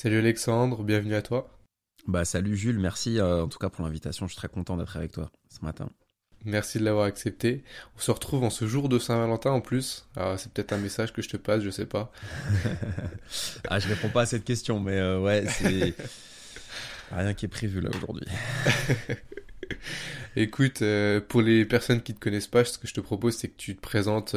[0.00, 1.50] Salut Alexandre, bienvenue à toi.
[2.06, 4.96] Bah salut Jules, merci euh, en tout cas pour l'invitation, je suis très content d'être
[4.96, 5.90] avec toi ce matin.
[6.44, 7.64] Merci de l'avoir accepté.
[7.96, 10.06] On se retrouve en ce jour de Saint-Valentin en plus.
[10.14, 12.12] Alors c'est peut-être un message que je te passe, je sais pas.
[13.68, 15.94] ah je réponds pas à cette question, mais euh, ouais c'est
[17.10, 18.28] rien qui est prévu là aujourd'hui.
[20.36, 23.36] Écoute, euh, pour les personnes qui ne te connaissent pas, ce que je te propose,
[23.36, 24.36] c'est que tu te présentes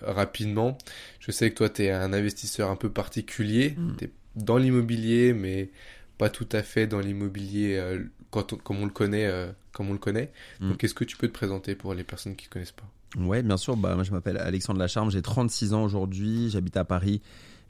[0.00, 0.78] rapidement.
[1.20, 3.74] Je sais que toi, tu es un investisseur un peu particulier.
[3.76, 3.96] Mm.
[3.98, 5.70] Tu es dans l'immobilier, mais
[6.18, 9.26] pas tout à fait dans l'immobilier euh, comme on le connaît.
[9.26, 10.30] Euh, comme on le connaît.
[10.60, 10.70] Mm.
[10.70, 12.88] Donc, est-ce que tu peux te présenter pour les personnes qui ne connaissent pas?
[13.16, 13.76] Ouais, bien sûr.
[13.76, 17.22] Bah, moi, je m'appelle Alexandre Lacharme, j'ai 36 ans aujourd'hui, j'habite à Paris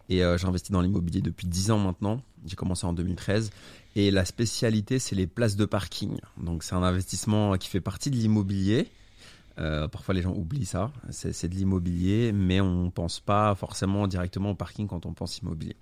[0.09, 2.23] et euh, j'ai investi dans l'immobilier depuis 10 ans maintenant.
[2.45, 3.51] J'ai commencé en 2013
[3.95, 6.17] et la spécialité, c'est les places de parking.
[6.39, 8.89] Donc, c'est un investissement qui fait partie de l'immobilier.
[9.57, 10.91] parfois, les gens oublient ça.
[11.11, 15.39] C'est de l'immobilier, mais on ne pense pas forcément directement au parking quand on pense
[15.39, 15.77] immobilier.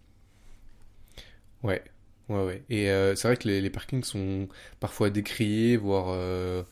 [1.63, 1.83] Ouais,
[2.29, 2.65] ouais, ouais.
[2.71, 6.63] Et euh, c'est vrai que les, parkings sont parfois décriés, voire euh,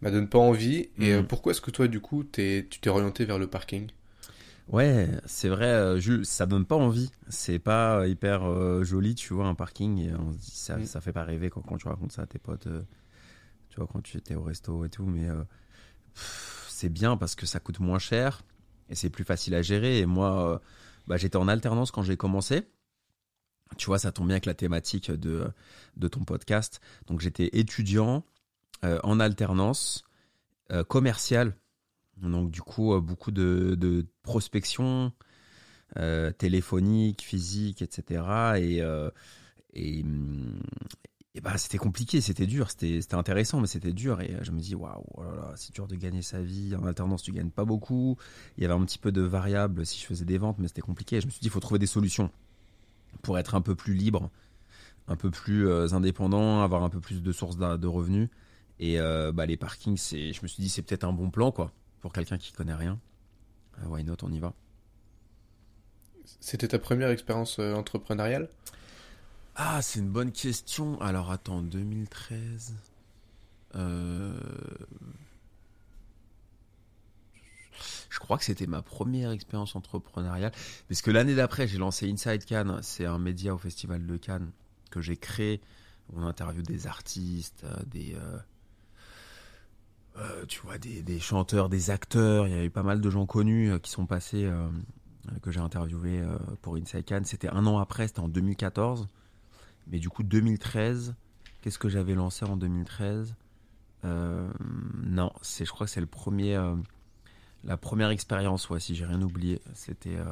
[0.00, 0.88] bah, donnent pas envie.
[0.98, 1.26] Et euh, mm.
[1.26, 3.88] pourquoi est-ce que toi, du coup, tu t'es orienté vers le parking?
[4.68, 7.10] Ouais, c'est vrai, euh, Jules, ça donne pas envie.
[7.28, 9.98] C'est pas hyper joli, tu vois, un parking.
[9.98, 10.86] Et on se dit, ça, mm.
[10.86, 12.68] ça fait pas rêver quand, quand, tu racontes ça à tes potes.
[13.68, 15.04] tu vois, quand tu étais au resto et tout.
[15.04, 15.28] Mais
[16.14, 18.42] c'est bien parce que ça coûte moins cher
[18.88, 19.98] et c'est plus facile à gérer.
[19.98, 20.62] Et moi,
[21.06, 22.62] bah, j'étais en alternance quand j'ai commencé.
[23.76, 25.50] Tu vois, ça tombe bien avec la thématique de,
[25.96, 26.80] de ton podcast.
[27.06, 28.24] Donc, j'étais étudiant
[28.84, 30.04] euh, en alternance
[30.72, 31.54] euh, commerciale.
[32.16, 35.12] Donc, du coup, euh, beaucoup de, de prospection
[36.38, 38.22] téléphonique, physique, etc.
[38.58, 38.80] Et,
[39.72, 40.04] et,
[41.34, 44.20] et bah, c'était compliqué, c'était dur, c'était intéressant, mais c'était dur.
[44.20, 45.24] Et je me dis, waouh, oh
[45.56, 46.76] c'est dur de gagner sa vie.
[46.76, 48.16] En alternance, tu gagnes pas beaucoup.
[48.56, 50.80] Il y avait un petit peu de variables si je faisais des ventes, mais c'était
[50.80, 51.20] compliqué.
[51.20, 52.30] Je me suis dit, il faut trouver des solutions
[53.22, 54.30] pour être un peu plus libre,
[55.08, 58.28] un peu plus euh, indépendant, avoir un peu plus de sources de, revenus.
[58.78, 61.52] Et euh, bah, les parkings, c'est, je me suis dit, c'est peut-être un bon plan,
[61.52, 62.98] quoi, pour quelqu'un qui connaît rien.
[63.78, 64.54] Euh, why not, on y va.
[66.40, 68.48] C'était ta première expérience entrepreneuriale?
[69.56, 71.00] Ah, c'est une bonne question.
[71.00, 72.74] Alors attends, 2013.
[73.74, 74.32] Euh
[78.08, 80.52] je crois que c'était ma première expérience entrepreneuriale.
[80.88, 82.78] Parce que l'année d'après, j'ai lancé Inside Cannes.
[82.82, 84.50] C'est un média au Festival de Cannes
[84.90, 85.60] que j'ai créé.
[86.14, 88.14] On interviewe des artistes, euh, des.
[88.14, 88.38] Euh,
[90.16, 92.48] euh, tu vois, des, chanteurs, des acteurs.
[92.48, 94.50] Il y a eu pas mal de gens connus qui sont passés,
[95.40, 96.20] que j'ai interviewé
[96.62, 97.24] pour Inside Cannes.
[97.24, 99.08] C'était un an après, c'était en 2014.
[99.86, 101.14] Mais du coup, 2013,
[101.62, 103.34] qu'est-ce que j'avais lancé en 2013
[104.02, 106.58] Non, je crois que c'est le premier
[107.64, 110.16] la première expérience, ouais, si j'ai rien oublié, c'était.
[110.16, 110.24] Euh,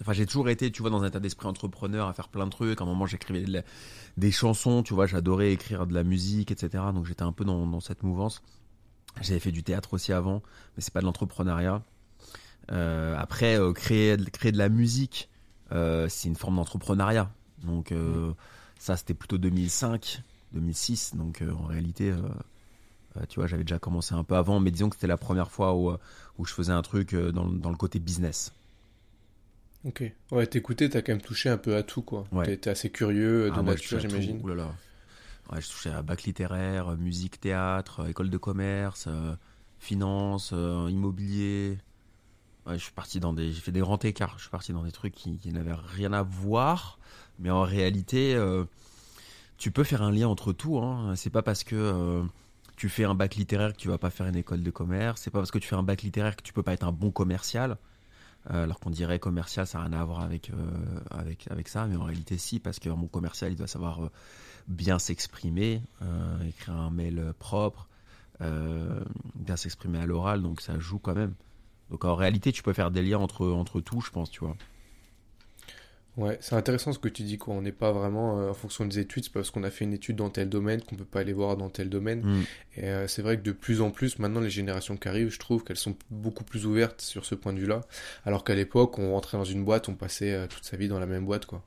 [0.00, 2.50] enfin, j'ai toujours été, tu vois, dans un état d'esprit entrepreneur, à faire plein de
[2.50, 2.80] trucs.
[2.80, 3.44] À un moment, j'écrivais
[4.16, 6.84] des chansons, tu vois, j'adorais écrire de la musique, etc.
[6.92, 8.42] Donc, j'étais un peu dans, cette mouvance.
[9.20, 10.42] J'avais fait du théâtre aussi avant,
[10.76, 11.82] mais c'est pas de l'entrepreneuriat.
[12.72, 15.28] Euh, après, euh, créer, créer de la musique,
[15.70, 17.30] c'est une forme d'entrepreneuriat.
[17.62, 17.94] Donc,
[18.78, 20.20] ça, c'était plutôt 2005,
[20.52, 21.14] 2006.
[21.14, 22.12] Donc, en réalité
[23.28, 25.74] tu vois, j'avais déjà commencé un peu avant, mais disons que c'était la première fois
[25.74, 25.98] où, euh,
[26.38, 28.52] où je faisais un truc euh, dans, dans le côté business.
[29.84, 30.04] Ok.
[30.30, 32.24] Ouais, t'écoutais, t'as quand même touché un peu à tout, quoi.
[32.32, 32.46] Ouais.
[32.46, 34.40] T'étais assez curieux de ah, nature, j'imagine.
[34.42, 39.08] Ouais, je touchais à bac littéraire, musique, théâtre, école de commerce,
[39.80, 41.78] finance, immobilier.
[42.64, 44.34] Ouais, je suis parti dans des, j'ai fait des grands écarts.
[44.36, 47.00] Je suis parti dans des trucs qui, qui n'avaient rien à voir,
[47.40, 48.40] mais en réalité,
[49.58, 50.78] tu peux faire un lien entre tout.
[50.78, 51.14] Hein.
[51.16, 52.22] C'est pas parce que
[52.82, 55.20] tu fais un bac littéraire que tu vas pas faire une école de commerce.
[55.22, 56.90] C'est pas parce que tu fais un bac littéraire que tu peux pas être un
[56.90, 57.76] bon commercial.
[58.50, 60.54] Euh, alors qu'on dirait commercial, ça n'a rien à voir avec, euh,
[61.12, 64.10] avec, avec ça, mais en réalité, si, parce qu'un bon commercial, il doit savoir euh,
[64.66, 65.80] bien s'exprimer,
[66.44, 67.88] écrire un mail propre,
[68.40, 71.34] bien s'exprimer à l'oral, donc ça joue quand même.
[71.90, 74.56] Donc en réalité, tu peux faire des liens entre, entre tout, je pense, tu vois.
[76.18, 77.54] Ouais, c'est intéressant ce que tu dis, quoi.
[77.54, 79.94] On n'est pas vraiment euh, en fonction des études, c'est parce qu'on a fait une
[79.94, 82.20] étude dans tel domaine qu'on peut pas aller voir dans tel domaine.
[82.20, 82.42] Mm.
[82.76, 85.38] Et euh, c'est vrai que de plus en plus, maintenant, les générations qui arrivent, je
[85.38, 87.80] trouve qu'elles sont beaucoup plus ouvertes sur ce point de vue-là.
[88.26, 91.00] Alors qu'à l'époque, on rentrait dans une boîte, on passait euh, toute sa vie dans
[91.00, 91.64] la même boîte, quoi.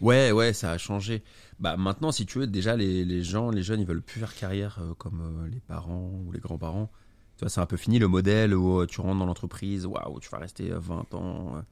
[0.00, 1.22] Ouais, ouais, ça a changé.
[1.58, 4.34] Bah maintenant, si tu veux, déjà les, les gens, les jeunes, ils veulent plus faire
[4.34, 6.90] carrière comme les parents ou les grands-parents.
[7.36, 10.28] Tu vois, c'est un peu fini le modèle où tu rentres dans l'entreprise, waouh, tu
[10.30, 11.62] vas rester 20 ans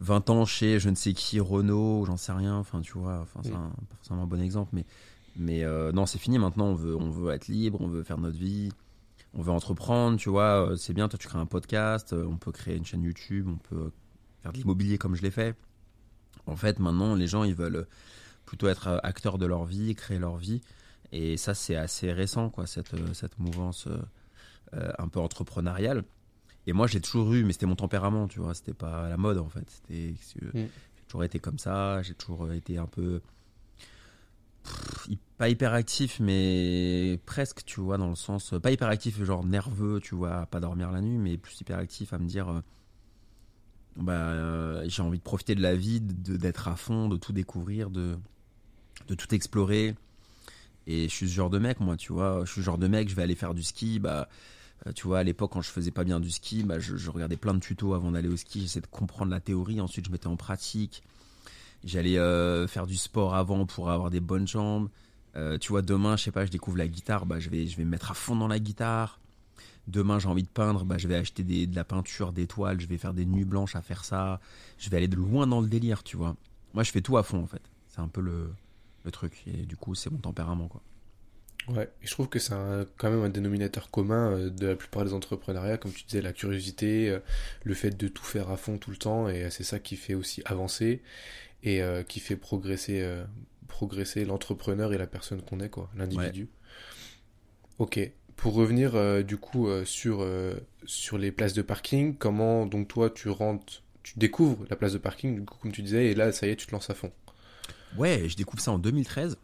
[0.00, 2.56] 20 ans chez je ne sais qui, Renault, j'en sais rien.
[2.56, 4.86] Enfin, tu vois, enfin, c'est pas forcément un bon exemple, mais,
[5.36, 6.66] mais euh, non, c'est fini maintenant.
[6.66, 8.70] On veut, on veut être libre, on veut faire notre vie,
[9.34, 10.70] on veut entreprendre, tu vois.
[10.70, 13.46] Euh, c'est bien, toi, tu crées un podcast, euh, on peut créer une chaîne YouTube,
[13.48, 13.90] on peut
[14.42, 15.54] faire de l'immobilier comme je l'ai fait.
[16.46, 17.86] En fait, maintenant, les gens, ils veulent
[18.46, 20.62] plutôt être acteur de leur vie, créer leur vie.
[21.12, 23.88] Et ça, c'est assez récent, quoi, cette, cette mouvance
[24.72, 26.04] un peu entrepreneuriale.
[26.66, 29.38] Et moi, j'ai toujours eu, mais c'était mon tempérament, tu vois, c'était pas la mode
[29.38, 29.64] en fait.
[29.68, 30.50] C'était, mm.
[30.54, 33.20] J'ai toujours été comme ça, j'ai toujours été un peu.
[35.38, 38.54] pas hyperactif, mais presque, tu vois, dans le sens.
[38.62, 42.26] Pas hyperactif, genre nerveux, tu vois, pas dormir la nuit, mais plus hyperactif à me
[42.26, 42.48] dire.
[42.48, 42.60] Euh,
[43.96, 47.90] bah, euh, j'ai envie de profiter de la vie, d'être à fond, de tout découvrir,
[47.90, 48.16] de,
[49.08, 49.96] de tout explorer.
[50.86, 52.42] Et je suis ce genre de mec, moi, tu vois.
[52.44, 54.28] Je suis ce genre de mec, je vais aller faire du ski, bah
[54.86, 57.36] euh, tu vois, à l'époque, quand je faisais pas bien du ski, bah, je, regardais
[57.36, 58.62] plein de tutos avant d'aller au ski.
[58.62, 59.80] J'essayais de comprendre la théorie.
[59.80, 61.02] Ensuite, je mettais en pratique.
[61.84, 64.88] J'allais euh, faire du sport avant pour avoir des bonnes jambes.
[65.36, 67.26] Euh, tu vois, demain, je sais pas, je découvre la guitare.
[67.26, 69.18] Bah, je vais, je vais me mettre à fond dans la guitare.
[69.86, 70.84] Demain, j'ai envie de peindre.
[70.84, 72.80] Bah, je vais acheter de la peinture, des toiles.
[72.80, 74.40] Je vais faire des nuits blanches à faire ça.
[74.78, 76.36] Je vais aller de loin dans le délire, tu vois.
[76.72, 77.62] Moi, je fais tout à fond, en fait.
[77.88, 78.50] C'est un peu le,
[79.04, 79.42] le truc.
[79.46, 80.80] Et du coup, c'est mon tempérament, quoi.
[81.68, 82.54] Ouais, et je trouve que c'est
[82.96, 86.32] quand même un dénominateur commun euh, de la plupart des entrepreneuriats, comme tu disais, la
[86.32, 87.20] curiosité, euh,
[87.64, 89.96] le fait de tout faire à fond tout le temps, et euh, c'est ça qui
[89.96, 91.02] fait aussi avancer
[91.62, 93.06] et qui fait progresser,
[93.68, 96.48] progresser l'entrepreneur et la personne qu'on est, quoi, l'individu.
[97.78, 98.00] Ok,
[98.34, 100.26] pour revenir du coup sur,
[100.86, 104.98] sur les places de parking, comment donc toi tu rentres, tu découvres la place de
[104.98, 106.94] parking, du coup, comme tu disais, et là ça y est, tu te lances à
[106.94, 107.12] fond.
[107.98, 109.36] Ouais, je découvre ça en 2013.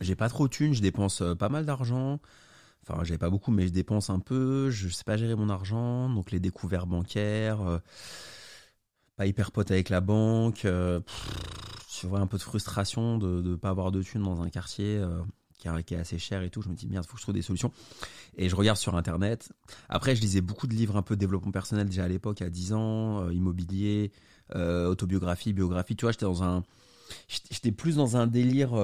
[0.00, 2.20] J'ai pas trop de thunes, je dépense euh, pas mal d'argent.
[2.82, 4.70] Enfin, j'avais pas beaucoup, mais je dépense un peu.
[4.70, 7.78] Je sais pas gérer mon argent, donc les découvertes bancaires, euh,
[9.16, 10.64] pas hyper pote avec la banque.
[10.64, 11.00] Euh,
[11.90, 15.04] tu vois un peu de frustration de ne pas avoir de thunes dans un quartier
[15.58, 16.62] qui, est assez cher et tout.
[16.62, 17.72] Je me dis merde, faut que je trouve des solutions.
[18.36, 19.50] Et je regarde sur internet.
[19.88, 22.50] Après, je lisais beaucoup de livres un peu de développement personnel déjà à l'époque, à
[22.50, 24.12] 10 ans, immobilier,
[24.54, 25.96] autobiographie, biographie.
[25.96, 26.62] Tu vois, j'étais dans un,
[27.28, 28.76] j'étais plus dans un délire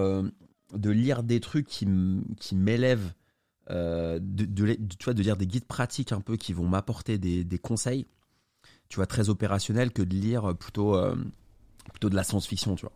[0.76, 3.12] de lire des trucs qui, m'élèvent,
[3.70, 7.58] euh, de, tu vois, de lire des guides pratiques un peu qui vont m'apporter des,
[7.58, 8.06] conseils,
[8.88, 11.16] tu vois, très opérationnels que de lire plutôt, euh,
[11.90, 12.92] plutôt de la science-fiction, tu vois.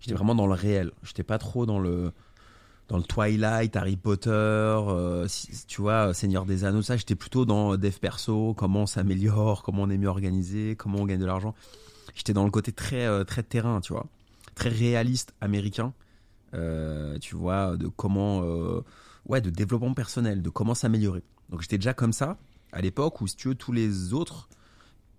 [0.00, 0.92] J'étais vraiment dans le réel.
[1.02, 2.12] J'étais pas trop dans le,
[2.88, 5.26] dans le Twilight, Harry Potter, euh,
[5.66, 6.96] tu vois, Seigneur des Anneaux, ça.
[6.96, 11.06] J'étais plutôt dans Dev Perso, comment on s'améliore, comment on est mieux organisé, comment on
[11.06, 11.54] gagne de l'argent.
[12.14, 14.06] J'étais dans le côté très, très terrain, tu vois,
[14.54, 15.92] très réaliste américain
[17.20, 18.82] tu vois, de comment, euh,
[19.26, 21.22] ouais, de développement personnel, de comment s'améliorer.
[21.50, 22.38] Donc j'étais déjà comme ça
[22.72, 24.48] à l'époque où, si tu veux, tous les autres,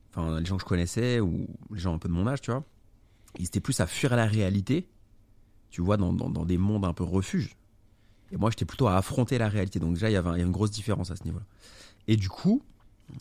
[0.10, 2.52] enfin les gens que je connaissais ou les gens un peu de mon âge, tu
[2.52, 2.64] vois,
[3.40, 4.88] ils étaient plus à fuir la réalité,
[5.70, 7.56] tu vois, dans, dans, des mondes un peu refuge.
[8.32, 9.80] Et moi, j'étais plutôt à affronter la réalité.
[9.80, 11.46] Donc déjà, il y avait une grosse différence à ce niveau-là.
[12.08, 12.62] Et du coup,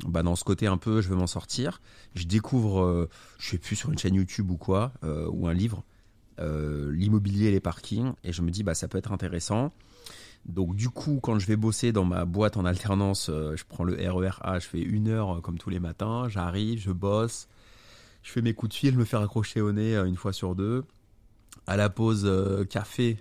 [0.07, 1.81] bah dans ce côté un peu, je veux m'en sortir.
[2.15, 3.09] Je découvre, euh,
[3.39, 5.96] je sais plus sur une chaîne YouTube ou quoi, ou un livre, euh,
[6.39, 8.13] l'immobilier et les parkings.
[8.25, 9.73] Et je me dis, bah, ça peut être intéressant.
[10.47, 13.83] Donc du coup, quand je vais bosser dans ma boîte en alternance, euh, je prends
[13.83, 17.49] le RER A, je fais une heure euh, comme tous les matins, j'arrive, je bosse,
[18.23, 20.55] je fais mes coups de fil, je me fais raccrocher au nez une fois sur
[20.55, 20.85] deux.
[21.67, 22.31] À la pause
[22.71, 23.19] café,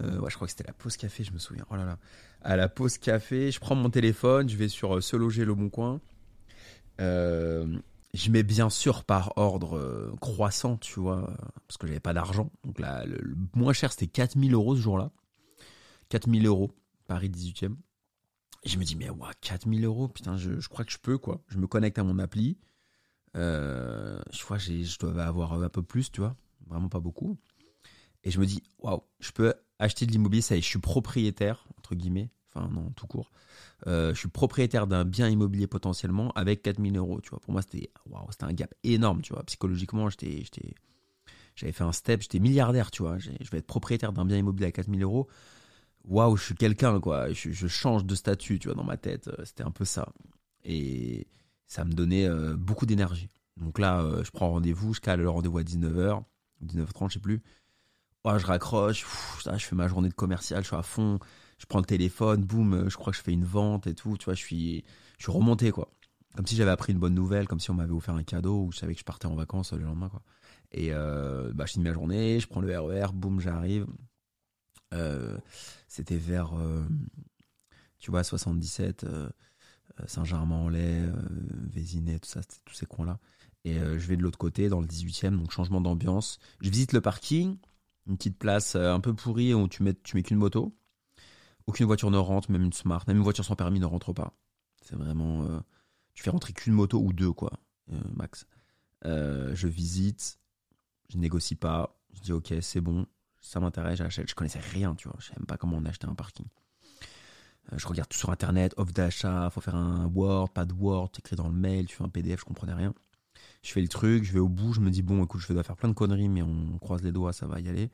[0.00, 1.64] ouais, je crois que c'était la pause café, je me souviens.
[1.70, 1.98] Oh là là.
[2.42, 5.70] À la pause café, je prends mon téléphone, je vais sur Se Loger Le Bon
[5.70, 6.00] Coin
[8.14, 11.36] je mets bien sûr par ordre euh, croissant, tu vois,
[11.66, 12.50] parce que j'avais pas d'argent.
[12.64, 15.10] Donc le, moins cher, c'était 4000 euros ce jour-là.
[16.08, 16.70] 4000 euros,
[17.06, 17.76] Paris 18e.
[18.64, 21.42] Et je me dis, mais ouais, 4000 euros, putain, je, crois que je peux, quoi.
[21.48, 22.58] Je me connecte à mon appli.
[23.36, 26.34] Euh, je que je dois avoir un peu plus, tu vois.
[26.66, 27.38] Vraiment pas beaucoup.
[28.24, 30.80] Et je me dis, waouh, je peux acheter de l'immobilier, ça y est, je suis
[30.80, 32.30] propriétaire, entre guillemets.
[32.58, 33.30] Enfin, non, tout court.
[33.86, 37.20] Euh, je suis propriétaire d'un bien immobilier potentiellement avec 4000 euros.
[37.20, 37.90] Tu vois, pour moi, c'était
[38.30, 39.22] c'était un gap énorme.
[39.22, 40.08] Tu vois, psychologiquement,
[41.54, 42.90] j'avais fait un step, j'étais milliardaire.
[42.90, 45.28] Tu vois, je vais être propriétaire d'un bien immobilier à 4000 euros.
[46.04, 47.32] Waouh, je suis quelqu'un, quoi.
[47.32, 49.28] Je, change de statut, tu vois, dans ma tête.
[49.28, 50.08] Euh, c'était un peu ça.
[50.64, 51.28] Et
[51.66, 53.28] ça me donnait euh, beaucoup d'énergie.
[53.56, 56.22] Donc là, je prends rendez-vous, je cale le rendez-vous à 19h,
[56.64, 57.42] 19h30, je sais plus.
[58.24, 59.04] je raccroche,
[59.44, 61.18] je fais ma journée de commercial, je suis à fond
[61.58, 64.24] je prends le téléphone, boum, je crois que je fais une vente et tout, tu
[64.24, 64.84] vois, je suis,
[65.18, 65.92] je suis remonté, quoi.
[66.36, 68.72] Comme si j'avais appris une bonne nouvelle, comme si on m'avait offert un cadeau, ou
[68.72, 70.22] je savais que je partais en vacances le lendemain, quoi.
[70.72, 73.86] Et euh, bah, je finis ma journée, je prends le RER, e boum, j'arrive.
[74.94, 75.38] Euh,
[75.88, 76.84] c'était vers, euh,
[77.98, 79.06] tu vois, 77,
[80.06, 81.12] Saint-Germain-en-Laye,
[81.72, 83.18] Vésinet, tout ça, tous ces coins-là.
[83.64, 86.38] Et je vais de l'autre côté, dans le 18e, donc changement d'ambiance.
[86.60, 87.58] Je visite le parking,
[88.06, 90.74] une petite place un peu pourrie où tu mets, tu mets qu'une moto.
[91.68, 94.32] Aucune voiture ne rentre, même une smart, même une voiture sans permis ne rentre pas.
[94.80, 95.42] C'est vraiment.
[95.42, 95.60] Euh,
[96.14, 97.60] tu fais rentrer qu'une moto ou deux, quoi,
[97.92, 98.46] euh, max.
[99.04, 100.40] Euh, je visite,
[101.10, 103.04] je négocie pas, Je dis ok, c'est bon,
[103.42, 104.30] ça m'intéresse, j'achète.
[104.30, 105.18] Je connaissais rien, tu vois.
[105.20, 106.46] Je sais même pas comment on achetait un parking.
[107.70, 111.12] Euh, je regarde tout sur internet, offre d'achat, faut faire un Word, pas de Word,
[111.18, 112.94] écrit dans le mail, tu fais un PDF, je comprenais rien.
[113.62, 115.62] Je fais le truc, je vais au bout, je me dis bon, écoute, je vais
[115.62, 117.90] faire plein de conneries, mais on croise les doigts, ça va y aller.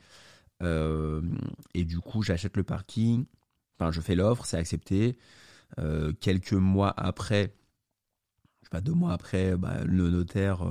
[1.74, 3.26] Et du coup, j'achète le parking.
[3.90, 5.18] Je fais l'offre, c'est accepté.
[5.78, 7.54] Euh, quelques mois après,
[8.62, 10.64] je sais pas, deux mois après, bah, le notaire,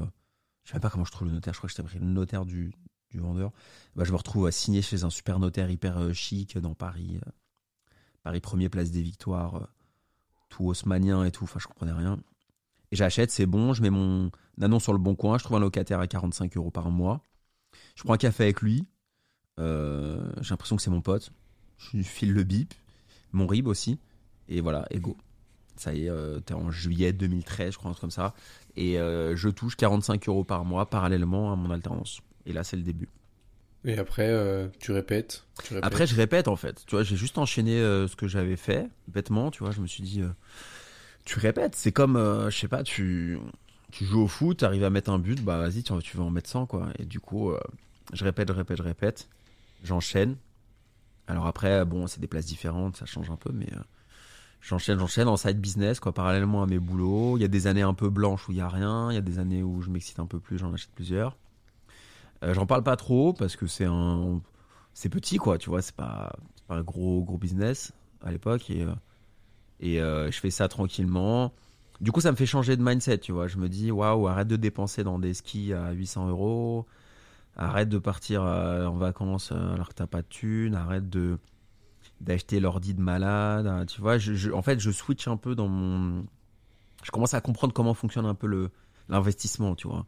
[0.64, 2.46] je sais pas comment je trouve le notaire, je crois que j'étais pris le notaire
[2.46, 2.74] du,
[3.14, 3.52] vendeur.
[3.96, 7.20] Bah, je me retrouve à signer chez un super notaire hyper chic dans Paris.
[8.24, 9.68] Paris premier, place des Victoires, euh,
[10.50, 12.20] tout haussmanien et tout, enfin je comprenais rien.
[12.92, 14.32] Et j'achète, c'est bon, je mets mon
[14.62, 17.22] annonce sur le bon coin, je trouve un locataire à 45 euros par mois.
[17.96, 18.88] Je prends un café avec lui,
[19.60, 21.32] euh, j'ai l'impression que c'est mon pote.
[21.78, 22.74] Je file le bip,
[23.34, 24.00] mon rib aussi,
[24.48, 25.18] et voilà, et go.
[25.75, 28.34] Ça y est, euh, t'es en juillet 2013, je crois, un truc comme ça.
[28.75, 32.22] Et je touche 45 euros par mois parallèlement à mon alternance.
[32.46, 33.10] Et là, c'est le début.
[33.86, 35.44] Et après, euh, tu, répètes,
[35.82, 36.84] Après, je répète en fait.
[36.86, 39.52] Tu vois, j'ai juste enchaîné euh, ce que j'avais fait, bêtement.
[39.52, 40.30] Tu vois, je me suis dit, euh,
[41.25, 41.75] tu répètes.
[41.75, 42.18] C'est comme,
[42.50, 43.38] je sais pas, tu,
[43.92, 46.24] tu joues au foot, tu arrives à mettre un but, bah vas-y, tu, tu vas
[46.24, 46.90] en mettre 100 quoi.
[46.98, 47.52] Et du coup,
[48.13, 49.28] je répète, je répète, je répète.
[49.84, 50.38] J'enchaîne.
[51.27, 53.70] Alors après, bon, c'est des places différentes, ça change un peu, mais
[54.62, 57.38] j'enchaîne, j'enchaîne en side business, quoi, parallèlement à mes boulots.
[57.38, 59.12] Il y a des années un peu blanches où il y a rien.
[59.12, 61.38] Il y a des années où je m'excite un peu plus, j'en achète plusieurs.
[62.44, 64.42] Euh, j'en parle pas trop parce que c'est un,
[64.94, 66.34] c'est petit quoi, tu vois, c'est pas,
[66.68, 68.94] pas un gros gros business à l'époque et euh,
[69.80, 71.53] et euh, je fais ça tranquillement.
[72.00, 73.48] Du coup, ça me fait changer de mindset, tu vois.
[73.48, 76.86] Je me dis, waouh, arrête de dépenser dans des skis à 800 euros.
[77.56, 80.76] Arrête de partir en vacances alors que t'as pas de thunes.
[80.76, 81.38] Arrête de
[82.20, 83.88] d'acheter l'ordi de malade.
[83.88, 84.18] Tu vois,
[84.54, 86.26] en fait, je switch un peu dans mon.
[87.04, 88.72] Je commence à comprendre comment fonctionne un peu le
[89.10, 90.06] l'investissement, tu vois.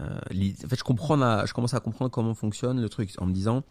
[0.00, 0.18] Euh,
[0.64, 3.62] en fait, je, comprends je commence à comprendre comment fonctionne le truc en me disant,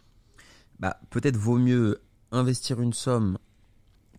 [0.79, 2.01] bah, peut-être vaut mieux
[2.31, 3.37] investir une somme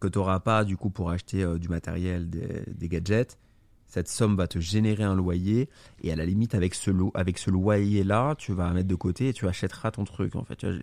[0.01, 3.39] que tu n'auras pas du coup pour acheter euh, du matériel, des, gadgets.
[3.87, 5.69] Cette somme va te générer un loyer
[6.03, 9.29] et à la limite avec ce, avec ce loyer là, tu vas mettre de côté
[9.29, 10.35] et tu achèteras ton truc.
[10.35, 10.81] En fait, je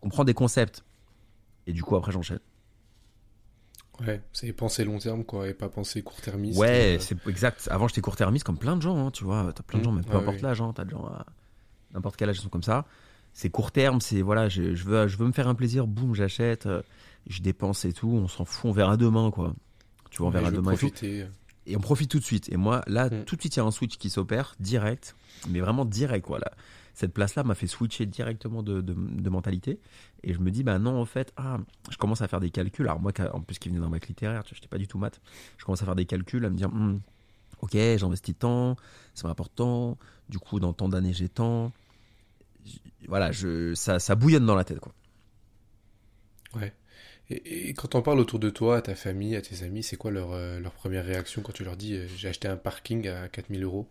[0.00, 0.84] comprends des concepts
[1.66, 2.40] et du coup après j'enchaîne.
[4.06, 6.58] Ouais, c'est penser long terme, quoi, et pas penser court-termiste.
[6.58, 6.98] Ouais, euh.
[6.98, 7.68] c'est exact.
[7.70, 9.52] Avant, j'étais court-termiste comme plein de gens, hein, tu vois.
[9.54, 11.26] T'as plein de gens, mais peu importe l'âge, hein, t'as de gens à
[11.92, 12.86] n'importe quel âge, ils sont comme ça.
[13.32, 16.66] C'est court terme, c'est voilà, je, veux, je veux me faire un plaisir, boum, j'achète,
[16.66, 16.82] euh,
[17.28, 19.54] je dépense et tout, on s'en fout, on verra demain, quoi.
[20.10, 21.26] Tu vois, on verra demain et
[21.66, 22.50] Et on profite tout de suite.
[22.52, 23.24] Et moi, là, mm.
[23.24, 25.14] tout de suite, il y a un switch qui s'opère, direct,
[25.48, 26.38] mais vraiment direct, quoi.
[26.38, 26.50] Là
[27.00, 29.80] cette place-là m'a fait switcher directement de, mentalité.
[30.22, 31.58] Et je me dis, bah non, en fait, ah,
[31.90, 32.86] je commence à faire des calculs.
[32.86, 35.20] Alors, moi, en plus, qui venait d'un bac littéraire, je n'étais pas du tout maths,
[35.56, 37.00] je commence à faire des calculs, à me dire, hmm,
[37.62, 38.76] ok, j'investis tant,
[39.14, 39.96] ça m'apporte tant,
[40.28, 41.72] du coup, dans tant d'années, j'ai tant.
[43.08, 44.92] Voilà, je, ça, ça bouillonne dans la tête, quoi.
[46.54, 46.74] Ouais.
[47.30, 50.10] Et, quand on parle autour de toi, à ta famille, à tes amis, c'est quoi
[50.10, 53.28] leur, euh, leur première réaction quand tu leur dis euh, j'ai acheté un parking à
[53.28, 53.88] 4000 euros?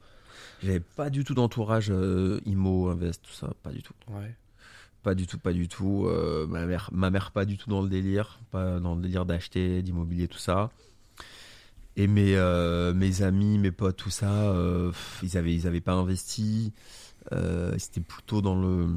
[0.62, 3.94] J'avais pas du tout d'entourage euh, IMO, Invest, tout ça, pas du tout.
[4.10, 4.36] Ouais.
[5.04, 6.06] Pas du tout, pas du tout.
[6.08, 9.26] Euh, ma mère, ma mère pas du tout dans le délire, pas dans le délire
[9.26, 10.72] d'acheter, d'immobilier, tout ça.
[11.96, 14.54] Et mes, euh, mes amis, mes potes, tout ça,
[15.24, 16.74] ils avaient, ils avaient pas investi.
[17.78, 18.88] C'était plutôt dans le,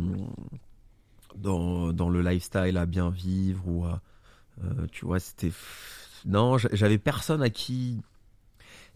[1.36, 3.86] dans, dans le lifestyle à bien vivre ou
[4.92, 5.52] tu vois, c'était,
[6.24, 8.02] non, j'avais personne à qui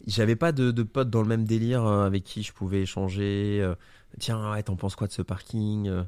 [0.05, 3.59] j'avais pas de, potes dans le même délire euh, avec qui je pouvais échanger.
[3.61, 3.75] Euh,
[4.19, 6.03] Tiens, ouais, t'en penses quoi de ce parking euh,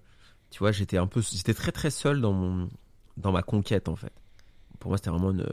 [0.51, 2.67] Tu vois, j'étais un peu, j'étais très très seul dans
[3.17, 4.13] dans ma conquête en fait.
[4.79, 5.45] Pour moi, c'était vraiment une,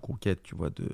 [0.00, 0.88] conquête, tu vois, de,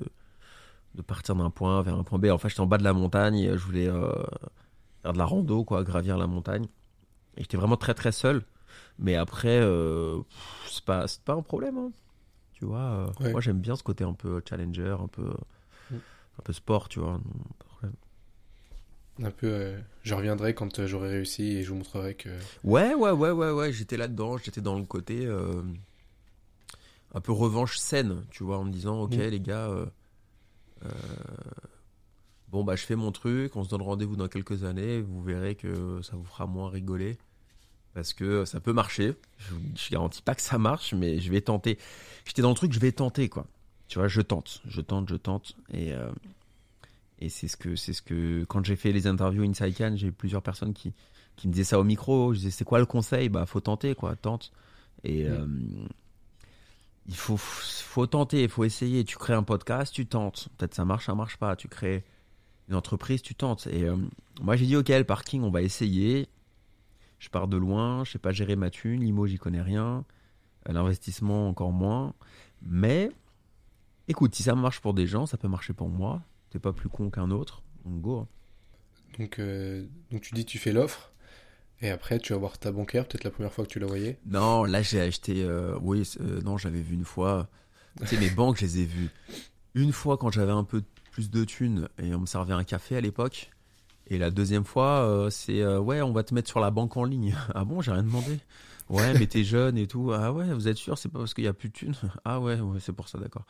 [0.95, 2.25] de partir d'un point vers un point B.
[2.25, 5.63] En fait, j'étais en bas de la montagne, et je voulais faire de la rando,
[5.63, 6.65] quoi, gravir la montagne.
[7.37, 8.43] Et j'étais vraiment très très seul.
[8.99, 9.61] Mais après,
[10.67, 11.77] c'est pas, pas un problème.
[11.77, 11.91] Hein.
[12.55, 15.29] Tu vois, moi j'aime bien ce côté un peu challenger, un peu
[15.91, 17.19] un peu sport, tu vois.
[19.23, 22.29] Un peu, euh, je reviendrai quand euh, j'aurai réussi et je vous montrerai que.
[22.65, 25.61] Ouais, ouais, ouais, ouais, ouais, j'étais là-dedans, j'étais dans le côté euh,
[27.13, 29.21] un peu revanche saine, tu vois, en me disant, ok, mm.
[29.21, 29.69] les gars,
[32.49, 35.55] bon, bah, je fais mon truc, on se donne rendez-vous dans quelques années, vous verrez
[35.55, 37.17] que ça vous fera moins rigoler.
[37.95, 39.15] Parce que ça peut marcher.
[39.39, 41.79] Je, je garantis pas que ça marche, mais je vais tenter.
[42.25, 43.47] J'étais dans le truc, je vais tenter, quoi
[43.87, 45.55] tu vois, je tente, je tente, je tente.
[45.71, 46.11] Et, euh,
[47.19, 50.07] et c'est ce que, c'est ce que, quand j'ai fait les interviews Inside Can, j'ai
[50.07, 50.93] eu plusieurs personnes qui,
[51.35, 52.33] qui me disaient ça au micro.
[52.33, 53.29] Je disais, c'est quoi le conseil?
[53.29, 54.51] Bah, faut tenter, quoi, tente.
[55.03, 55.45] Et euh,
[57.07, 59.03] il faut, faut tenter, il faut essayer.
[59.03, 60.49] Tu crées un podcast, tu tentes.
[60.57, 61.55] Peut-être ça marche, ça marche pas.
[61.55, 62.03] Tu crées
[62.69, 63.67] une entreprise, tu tentes.
[63.67, 63.95] Et euh,
[64.41, 66.27] moi, j'ai dit, ok, le parking, on va essayer.
[67.19, 70.03] Je pars de loin, je sais pas gérer ma thune, l'IMO, j'y connais rien.
[70.67, 72.13] L'investissement, encore moins.
[72.61, 73.11] Mais,
[74.07, 76.21] écoute, si ça marche pour des gens, ça peut marcher pour moi.
[76.49, 77.61] T'es pas plus con qu'un autre.
[77.85, 78.19] Donc, go.
[78.19, 78.27] hein.
[79.19, 81.13] Donc, euh, donc tu dis tu fais l'offre
[81.81, 84.19] et après tu vas voir ta bancaire, peut-être la première fois que tu la voyais.
[84.25, 85.43] Non, là, j'ai acheté.
[85.43, 87.47] euh, oui, euh, non, j'avais vu une fois.
[88.01, 89.09] Tu sais, mes banques, je les ai vues.
[89.73, 92.97] Une fois quand j'avais un peu plus de thunes et on me servait un café
[92.97, 93.51] à l'époque.
[94.07, 96.97] Et la deuxième fois, euh, c'est euh, ouais, on va te mettre sur la banque
[96.97, 97.35] en ligne.
[97.55, 98.39] Ah bon, j'ai rien demandé.
[98.89, 100.11] Ouais, mais t'es jeune et tout.
[100.13, 101.95] Ah ouais, vous êtes sûr, c'est pas parce qu'il y a plus de thunes?
[102.25, 103.45] Ah ouais, ouais, c'est pour ça, d'accord.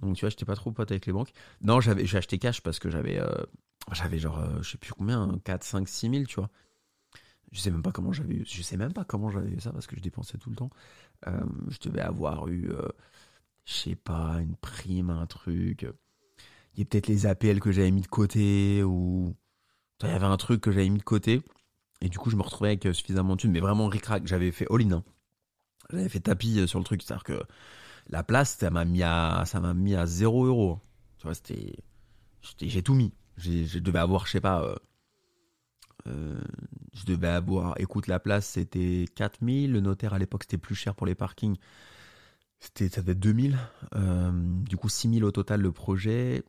[0.00, 1.32] Donc tu vois, j'étais pas trop pote avec les banques.
[1.60, 3.30] Non, j'avais, j'ai acheté cash parce que j'avais, euh,
[3.92, 6.48] j'avais genre, je sais plus combien, 4, 5, 6 000, tu vois.
[7.52, 9.72] Je sais même pas comment j'avais eu, je sais même pas comment j'avais eu ça
[9.72, 10.70] parce que je dépensais tout le temps.
[11.26, 12.70] Je devais avoir eu,
[13.66, 15.84] je sais pas, une prime, un truc.
[16.74, 19.34] Il y a peut-être les APL que j'avais mis de côté ou
[20.08, 21.42] il y avait un truc que j'avais mis de côté.
[22.00, 24.26] Et du coup, je me retrouvais avec euh, suffisamment de thunes, mais vraiment ric-rac.
[24.26, 24.92] J'avais fait all-in.
[24.92, 25.04] hein.
[25.90, 27.02] J'avais fait tapis euh, sur le truc.
[27.02, 27.42] C'est-à-dire que
[28.08, 30.78] la place, ça m'a mis à, ça m'a mis à 0 euros.
[31.18, 31.76] Tu vois, c'était,
[32.60, 33.12] j'ai tout mis.
[33.36, 34.76] Je devais avoir, je sais pas,
[36.06, 36.40] euh,
[36.94, 39.72] je devais avoir, écoute, la place, c'était 4000.
[39.72, 41.56] Le notaire, à l'époque, c'était plus cher pour les parkings.
[42.58, 43.58] C'était, ça devait être 2000.
[43.94, 46.42] Euh, du coup, 6000 au total, le projet.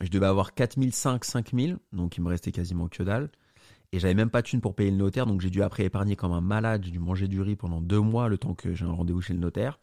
[0.00, 1.78] Je devais avoir 4005, 5000.
[1.92, 3.30] Donc, il me restait quasiment que dalle.
[3.92, 5.26] Et j'avais même pas de thune pour payer le notaire.
[5.26, 6.84] Donc, j'ai dû après épargner comme un malade.
[6.84, 9.32] J'ai dû manger du riz pendant deux mois, le temps que j'ai un rendez-vous chez
[9.32, 9.78] le notaire.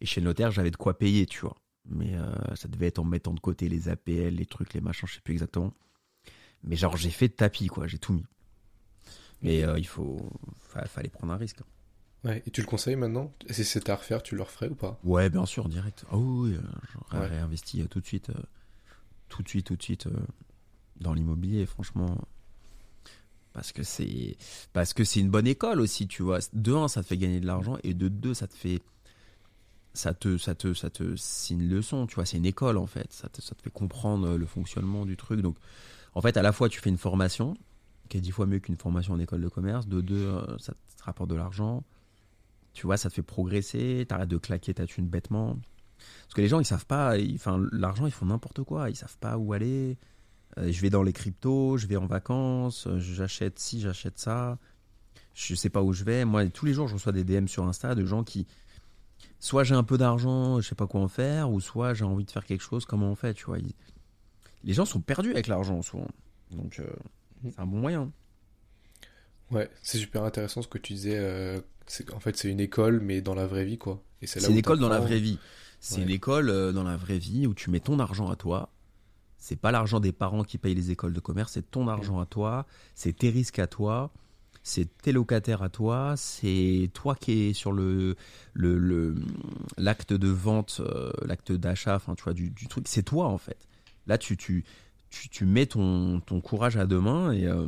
[0.00, 1.56] Et chez le notaire, j'avais de quoi payer, tu vois.
[1.86, 5.06] Mais euh, ça devait être en mettant de côté les APL, les trucs, les machins,
[5.08, 5.72] je sais plus exactement.
[6.62, 7.86] Mais genre, j'ai fait de tapis, quoi.
[7.86, 8.24] J'ai tout mis.
[9.42, 11.60] Mais euh, il faut, fa- fallait prendre un risque.
[12.24, 12.42] Ouais.
[12.46, 13.32] Et tu le conseilles maintenant?
[13.50, 14.98] Si c'était à refaire, tu le referais ou pas?
[15.04, 16.04] Ouais, bien sûr, direct.
[16.10, 16.62] Ah oui, oui, euh,
[17.12, 18.42] j'aurais réinvesti tout de suite, euh,
[19.34, 20.12] tout de suite, tout de suite euh,
[21.00, 22.16] dans l'immobilier, franchement.
[23.52, 24.36] Parce que c'est,
[24.72, 26.38] parce que c'est une bonne école aussi, tu vois.
[26.52, 28.80] De un, ça te fait gagner de l'argent, et de deux, ça te fait,
[29.92, 32.26] ça te, ça te, ça te, c'est une leçon, tu vois.
[32.26, 33.12] C'est une école en fait.
[33.12, 35.40] Ça te, ça te fait comprendre euh, le fonctionnement du truc.
[35.40, 35.56] Donc,
[36.14, 37.56] en fait, à la fois, tu fais une formation
[38.08, 39.88] qui est dix fois mieux qu'une formation en école de commerce.
[39.88, 41.82] De deux, euh, ça te rapporte de l'argent.
[42.72, 44.04] Tu vois, ça te fait progresser.
[44.08, 45.58] T'arrêtes de claquer ta thune bêtement.
[46.24, 47.16] Parce que les gens, ils savent pas.
[47.18, 48.90] ils- Enfin, l'argent, ils font n'importe quoi.
[48.90, 49.98] Ils savent pas où aller.
[50.58, 54.58] Euh, je vais dans les cryptos, je vais en vacances, euh, j'achète ci, j'achète ça.
[55.34, 56.24] Je sais pas où je vais.
[56.24, 58.46] Moi, tous les jours, je reçois des DM sur Insta de gens qui.
[59.40, 62.24] Soit j'ai un peu d'argent, je sais pas quoi en faire, ou soit j'ai envie
[62.24, 63.58] de faire quelque chose, comment on fait, tu vois.
[63.58, 63.74] Ils-
[64.62, 66.08] Les gens sont perdus avec l'argent, souvent.
[66.50, 66.86] Donc, euh,
[67.42, 68.10] c'est un bon moyen.
[69.50, 71.16] Ouais, c'est super intéressant ce que tu disais.
[71.18, 74.02] euh, c'est en fait c'est une école, mais dans la vraie vie quoi.
[74.22, 75.38] C'est une école dans la vraie vie.
[75.86, 76.02] C'est Ouais.
[76.04, 78.70] une école euh, dans la vraie vie où tu mets ton argent à toi.
[79.36, 82.24] C'est pas l'argent des parents qui payent les écoles de commerce, c'est ton argent à
[82.24, 84.10] toi, c'est tes risques à toi,
[84.62, 88.16] c'est tes locataires à toi, c'est toi qui es sur le
[88.54, 89.14] le- le-
[89.76, 93.36] l'acte de vente, euh, l'acte d'achat, enfin tu vois du, du truc, c'est toi en
[93.36, 93.58] fait.
[94.06, 94.64] Là tu tu
[95.10, 97.66] tu, tu mets ton ton courage à deux mains et euh,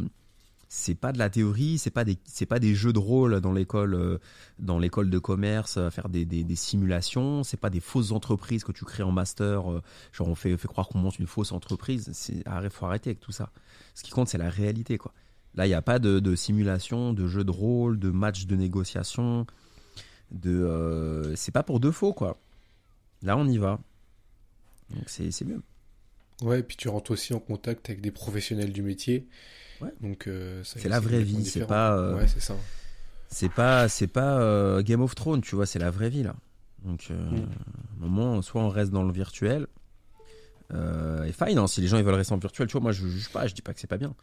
[0.68, 3.52] c'est pas de la théorie, c'est pas des c'est pas des jeux de rôle dans
[3.52, 4.18] l'école euh,
[4.59, 8.72] dans l'école de commerce à faire des, des, simulations, c'est pas des fausses entreprises que
[8.72, 12.11] tu crées en master, euh, genre on fait, fait croire qu'on monte une fausse entreprise,
[12.12, 13.50] c'est faut arrêter avec tout ça.
[13.94, 15.12] Ce qui compte c'est la réalité quoi.
[15.55, 19.46] Là il n'y a pas de, simulation, de jeu de rôle, de match de négociation,
[20.33, 22.38] de euh, c'est pas pour de faux quoi.
[23.22, 23.79] Là on y va.
[24.90, 25.62] Donc c'est c'est mieux.
[26.42, 29.26] Ouais, et puis tu rentres aussi en contact avec des professionnels du métier.
[29.81, 29.93] Ouais.
[30.01, 32.55] Donc euh, C'est la vraie vie, c'est pas, euh, Ouais, c'est ça.
[33.29, 36.35] C'est pas, c'est pas euh, Game of Thrones, tu vois, c'est la vraie vie là.
[36.85, 37.37] Donc, euh, Mm.
[37.37, 39.67] à un moment, soit on reste dans le virtuel,
[40.73, 42.93] euh, et fine, hein, si les gens ils veulent rester en virtuel, tu vois, moi
[42.93, 44.15] je juge pas, je dis pas que c'est pas bien.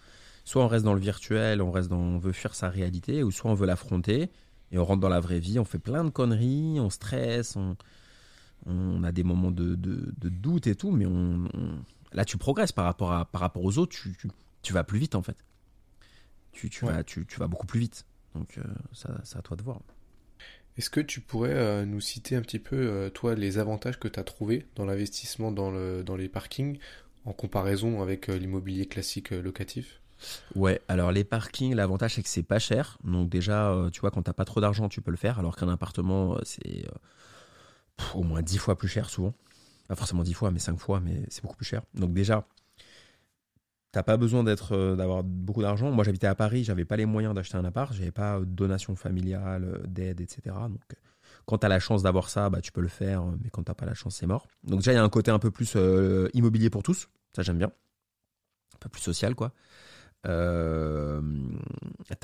[0.46, 3.32] Soit on reste dans le virtuel, on reste dans, on veut fuir sa réalité, ou
[3.32, 4.30] soit on veut l'affronter
[4.72, 7.76] et on rentre dans la vraie vie, on fait plein de conneries, on stresse, on,
[8.66, 11.78] on a des moments de, de, de doute et tout, mais on, on-
[12.13, 14.28] là tu progresses par rapport à, par rapport aux autres, tu, tu,
[14.63, 15.38] tu vas plus vite en fait.
[16.54, 16.93] Tu, tu Ouais.
[16.93, 18.06] vas, tu, tu vas beaucoup plus vite.
[18.36, 19.82] Donc euh, ça, c'est à toi de voir.
[20.78, 24.08] Est-ce que tu pourrais euh, nous citer un petit peu, euh, toi, les avantages que
[24.08, 26.78] tu as trouvés dans l'investissement dans, le, dans les parkings
[27.26, 30.02] en comparaison avec l'immobilier classique locatif?
[30.56, 32.97] Ouais, alors les parkings, l'avantage c'est que c'est pas cher.
[33.04, 35.39] Donc déjà, tu vois, quand t'as pas trop d'argent, tu peux le faire.
[35.39, 36.86] Alors qu'un appartement, c'est
[38.13, 39.34] au moins 10 fois plus cher souvent.
[39.88, 41.84] Pas forcément 10 fois, mais 5 fois, mais c'est beaucoup plus cher.
[41.93, 42.47] Donc déjà,
[43.93, 45.89] t'as pas besoin d'être euh, d'avoir beaucoup d'argent.
[45.91, 48.97] Moi j'habitais à Paris, j'avais pas les moyens d'acheter un appart, j'avais pas de donation
[48.97, 50.41] familiale, euh, d'aide, etc.
[50.67, 50.97] Donc euh,
[51.45, 53.86] quand t'as la chance d'avoir ça, bah tu peux le faire, mais quand t'as pas
[53.86, 54.47] la chance, c'est mort.
[54.63, 55.77] Donc déjà, il y a un côté un peu plus
[56.34, 57.08] immobilier pour tous.
[57.36, 57.71] Ça j'aime bien.
[58.75, 59.51] Un peu plus social, quoi.
[60.23, 61.21] T'as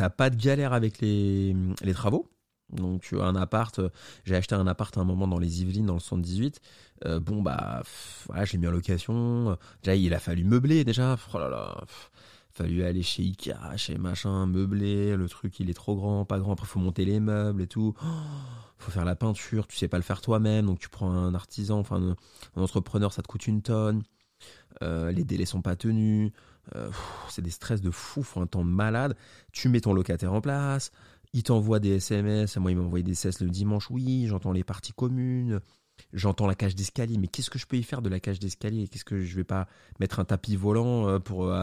[0.09, 2.29] pas de galère avec les, les travaux.
[2.71, 3.79] Donc un appart,
[4.25, 6.59] j'ai acheté un appart à un moment dans les Yvelines dans le 78.
[7.05, 7.81] Euh, bon bah
[8.27, 9.57] voilà, j'ai mis en location.
[9.83, 11.17] Déjà il a fallu meubler déjà.
[11.33, 11.83] Oh là là,
[12.51, 15.15] fallu aller chez Ikea, chez machin, meubler.
[15.15, 16.53] Le truc il est trop grand, pas grand.
[16.53, 17.93] Après faut monter les meubles et tout.
[18.03, 18.07] Oh,
[18.77, 21.79] faut faire la peinture, tu sais pas le faire toi-même, donc tu prends un artisan,
[21.79, 22.15] enfin
[22.55, 24.03] un, entrepreneur, ça te coûte une tonne.
[24.81, 26.31] Euh, les délais sont pas tenus.
[26.75, 26.89] Euh,
[27.29, 29.15] c'est des stress de fou, faut un temps malade.
[29.51, 30.91] Tu mets ton locataire en place,
[31.33, 32.57] il t'envoie des SMS.
[32.57, 33.89] Moi, il m'a envoyé des SMS le dimanche.
[33.89, 35.59] Oui, j'entends les parties communes,
[36.13, 37.17] j'entends la cage d'escalier.
[37.17, 38.87] Mais qu'est-ce que je peux y faire de la cage d'escalier?
[38.87, 39.67] Qu'est-ce que je vais pas
[39.99, 41.53] mettre un tapis volant euh, pour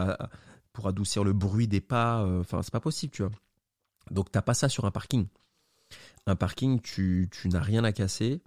[0.73, 2.25] pour adoucir le bruit des pas?
[2.41, 3.33] Enfin, c'est pas possible, tu vois.
[4.11, 5.27] Donc, t'as pas ça sur un parking.
[6.27, 8.43] Un parking, tu, n'as rien à casser.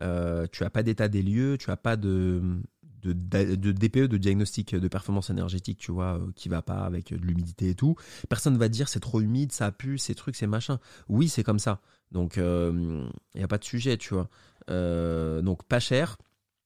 [0.00, 2.62] tu as pas d'état des lieux, tu as pas de,
[3.02, 7.24] de, DPE, de diagnostic de performance énergétique, tu vois, euh, qui va pas avec de
[7.24, 7.96] l'humidité et tout.
[8.28, 10.78] Personne ne va dire c'est trop humide, ça pue, ces trucs, c'est machin.
[11.08, 11.80] Oui, c'est comme ça.
[12.10, 14.28] Donc, il euh, n'y a pas de sujet, tu vois.
[14.70, 16.18] Euh, donc, pas cher,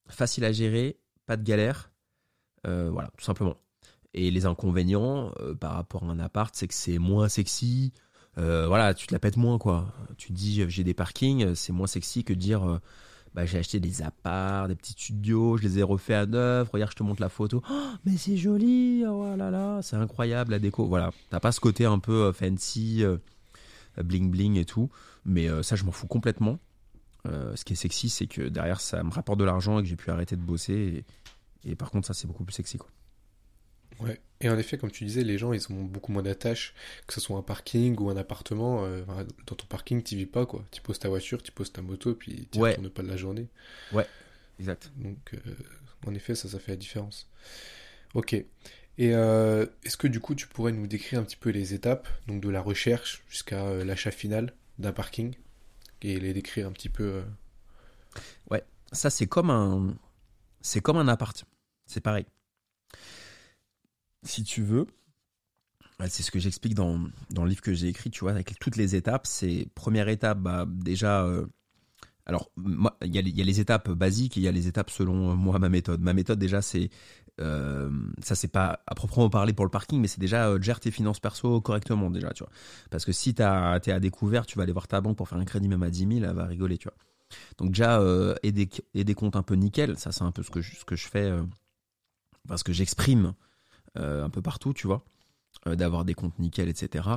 [0.09, 1.91] facile à gérer, pas de galère.
[2.65, 3.57] voilà, tout simplement.
[4.13, 7.93] Et les inconvénients par rapport à un appart, c'est que c'est moins sexy.
[8.37, 9.95] voilà, tu te la pètes moins, quoi.
[10.17, 12.81] Tu dis, j'ai des parkings, c'est moins sexy que dire
[13.37, 16.71] bah, j'ai acheté des apparts, des petits studios, je les ai refaits à neuf.
[16.71, 17.63] Regarde, je te montre la photo.
[17.71, 20.87] Oh, mais c'est joli, oh là là, c'est incroyable la déco.
[20.87, 23.19] Voilà, t'as pas ce côté un peu euh, fancy, euh,
[24.03, 24.89] bling bling et tout.
[25.27, 26.59] Mais euh, ça, je m'en fous complètement.
[27.27, 29.97] ce qui est sexy, c'est que derrière, ça me rapporte de l'argent et que j'ai
[29.97, 31.05] pu arrêter de bosser.
[31.65, 32.89] Et, et par contre, ça, c'est beaucoup plus sexy, quoi.
[34.01, 34.21] Ouais.
[34.41, 36.75] Et en effet, comme tu disais, les gens, ils ont beaucoup moins d'attaches,
[37.07, 38.85] que ce soit un parking ou un appartement.
[38.85, 39.03] Euh,
[39.47, 40.65] dans ton parking, tu vis pas, quoi.
[40.71, 43.49] Tu poses ta voiture, tu poses ta moto, puis tu ne pas de la journée.
[43.93, 44.07] Ouais,
[44.61, 44.91] exact.
[44.97, 45.39] Donc, euh,
[46.07, 47.31] en effet, ça, ça fait la différence.
[48.15, 48.35] Ok.
[48.35, 52.09] Et euh, est-ce que du coup, tu pourrais nous décrire un petit peu les étapes,
[52.27, 55.35] donc de la recherche jusqu'à l'achat final d'un parking,
[56.03, 57.23] et les décrire un petit peu
[58.51, 59.95] Ouais, ça c'est comme un,
[60.63, 61.45] c'est comme un appart.
[61.87, 62.27] C'est pareil
[64.23, 64.87] si tu veux,
[66.09, 67.01] c'est ce que j'explique dans,
[67.31, 69.27] dans le livre que j'ai écrit, tu vois, avec toutes les étapes.
[69.27, 71.47] C'est première étape, bah, déjà, euh,
[72.27, 72.51] alors
[73.03, 75.59] il y, a les étapes basiques et il y a les étapes selon euh, moi
[75.59, 76.01] ma méthode.
[76.01, 76.91] Ma méthode déjà c'est
[77.41, 77.91] euh,
[78.23, 80.91] ça c'est pas à proprement parler pour le parking, mais c'est déjà euh, gère tes
[80.91, 82.53] finances perso correctement déjà, tu vois.
[82.91, 85.39] Parce que si t'as t'es à découvert, tu vas aller voir ta banque pour faire
[85.39, 86.97] un crédit même à 10 000, elle va rigoler, tu vois.
[87.59, 90.43] Donc déjà euh, et, des, et des comptes un peu nickel, ça c'est un peu
[90.43, 91.33] ce que je, ce que je fais
[92.49, 93.35] parce que j'exprime
[93.97, 95.05] un peu partout, tu vois,
[95.67, 97.09] euh, d'avoir des comptes nickel, etc.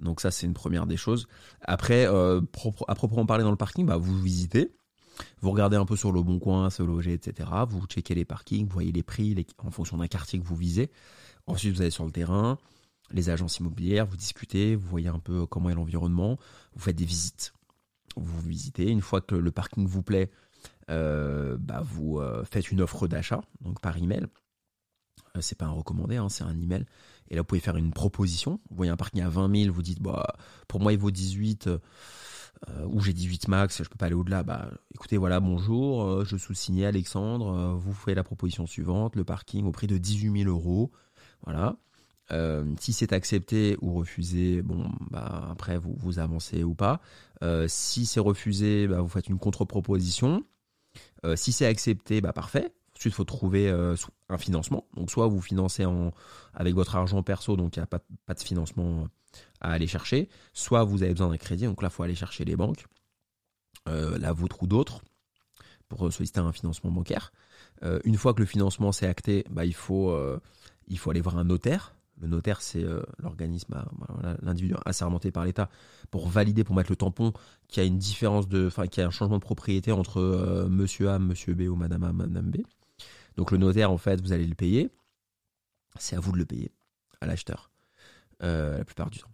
[0.00, 1.28] Donc ça, c'est une première des choses.
[1.60, 2.40] Après, euh,
[2.88, 4.74] à proprement parler dans le parking, bah, vous visitez,
[5.40, 7.48] vous regardez un peu sur le bon coin, se loger, etc.
[7.68, 10.90] Vous checkez les parkings, vous voyez les prix en fonction d'un quartier que vous visez.
[11.46, 12.58] Ensuite, vous allez sur le terrain,
[13.12, 16.38] les agences immobilières, vous discutez, vous voyez un peu comment est l'environnement,
[16.74, 17.52] vous faites des visites.
[18.16, 20.30] Vous visitez, une fois que le parking vous plaît,
[20.88, 24.26] bah, vous faites une offre d'achat, donc par email.
[25.36, 26.84] Euh, c'est pas un recommandé, hein, c'est un email.
[27.28, 28.60] Et là, vous pouvez faire une proposition.
[28.70, 30.36] Vous voyez un parking à 20 000, vous dites, bah,
[30.68, 31.78] pour moi, il vaut 18, euh,
[32.86, 34.42] ou j'ai 18 max, je peux pas aller au-delà.
[34.42, 39.66] Bah, écoutez, voilà, bonjour, euh, je sous-signais Alexandre, vous faites la proposition suivante, le parking
[39.66, 40.92] au prix de 18 000 euros.
[41.44, 41.76] Voilà.
[42.78, 47.00] si c'est accepté ou refusé, bon, bah, après, vous, vous avancez ou pas.
[47.68, 50.44] si c'est refusé, bah, vous faites une contre-proposition.
[51.36, 52.72] si c'est accepté, bah, parfait.
[53.02, 53.96] Ensuite, il faut trouver euh,
[54.28, 54.86] un financement.
[54.94, 56.12] Donc, soit vous financez en,
[56.54, 59.08] avec votre argent perso, donc il n'y a pas, pas, de financement
[59.60, 60.28] à aller chercher.
[60.52, 62.86] Soit vous avez besoin d'un crédit, donc là, il faut aller chercher les banques,
[63.88, 65.02] euh, la vôtre ou d'autres,
[65.88, 67.32] pour solliciter un financement bancaire.
[67.82, 70.16] Euh, une fois que le financement s'est acté, bah, il, faut,
[70.86, 71.96] il faut aller voir un notaire.
[72.20, 72.84] Le notaire, c'est
[73.18, 73.84] l'organisme,
[74.42, 75.68] l'individu assermenté par l'État
[76.12, 77.32] pour valider, pour mettre le tampon
[77.66, 80.68] qu'il y a une différence de, enfin, qu'il y a un changement de propriété entre
[80.70, 82.58] Monsieur A, Monsieur B ou Madame A, Madame B.
[83.36, 84.90] Donc le notaire, en fait, vous allez le payer.
[85.98, 86.72] C'est à vous de le payer,
[87.20, 87.70] à l'acheteur,
[88.42, 89.30] euh, la plupart du temps.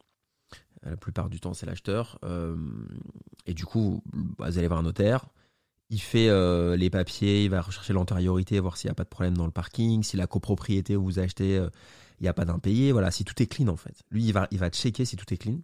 [0.83, 2.19] La plupart du temps, c'est l'acheteur.
[2.25, 2.57] Euh,
[3.47, 5.27] et du coup, bah, vous allez voir un notaire.
[5.91, 9.09] Il fait euh, les papiers, il va rechercher l'antériorité, voir s'il n'y a pas de
[9.09, 12.93] problème dans le parking, si la copropriété où vous achetez, il n'y a pas d'impayé.
[12.93, 14.03] Voilà, si tout est clean en fait.
[14.11, 15.61] Lui, il va, il checker si tout est clean.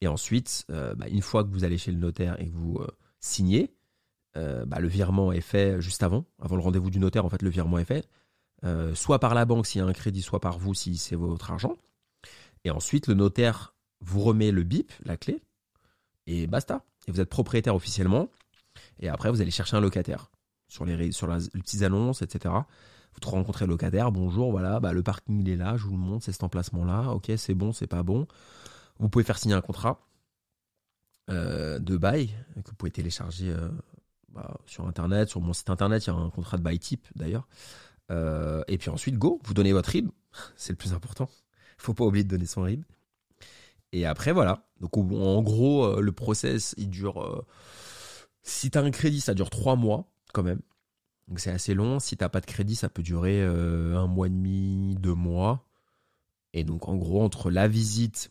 [0.00, 2.80] Et ensuite, bah, une fois que vous allez chez le notaire et que vous
[3.20, 3.74] signez,
[4.38, 7.42] euh, bah, le virement est fait juste avant, avant le rendez-vous du notaire, en fait,
[7.42, 8.08] le virement est fait.
[8.64, 11.16] Euh, soit par la banque s'il y a un crédit, soit par vous si c'est
[11.16, 11.76] votre argent.
[12.64, 15.42] Et ensuite, le notaire vous remet le bip, la clé,
[16.26, 16.84] et basta.
[17.06, 18.28] Et vous êtes propriétaire officiellement.
[19.00, 20.30] Et après, vous allez chercher un locataire
[20.68, 22.54] sur les, petites annonces, etc.
[23.14, 26.24] Vous rencontrez le locataire, bonjour, voilà, bah, le parking est là, je vous le montre,
[26.24, 28.28] c'est cet emplacement-là, ok, c'est bon, c'est pas bon.
[29.00, 29.98] Vous pouvez faire signer un contrat
[31.30, 32.28] euh, de bail
[32.62, 33.52] que vous pouvez télécharger
[34.30, 37.06] bah, sur internet, sur mon site internet, il y a un contrat de bail type
[37.14, 37.48] d'ailleurs.
[38.10, 40.10] Euh, et puis ensuite, go, vous donnez votre RIB,
[40.56, 41.28] c'est le plus important.
[41.76, 42.82] Faut pas oublier de donner son RIB.
[43.92, 44.66] Et après, voilà.
[44.80, 47.46] Donc, en gros, le process, il dure.
[48.42, 50.60] si tu as un crédit, ça dure trois mois quand même.
[51.28, 51.98] Donc, c'est assez long.
[51.98, 55.64] Si t'as pas de crédit, ça peut durer un mois et demi, deux mois.
[56.52, 58.30] Et donc, en gros, entre la visite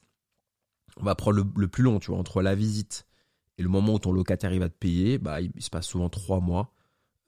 [0.99, 3.06] on va prendre le, plus long, tu vois, entre la visite
[3.57, 6.09] et le moment où ton locataire il va te payer, bah, il, se passe souvent
[6.09, 6.73] trois mois.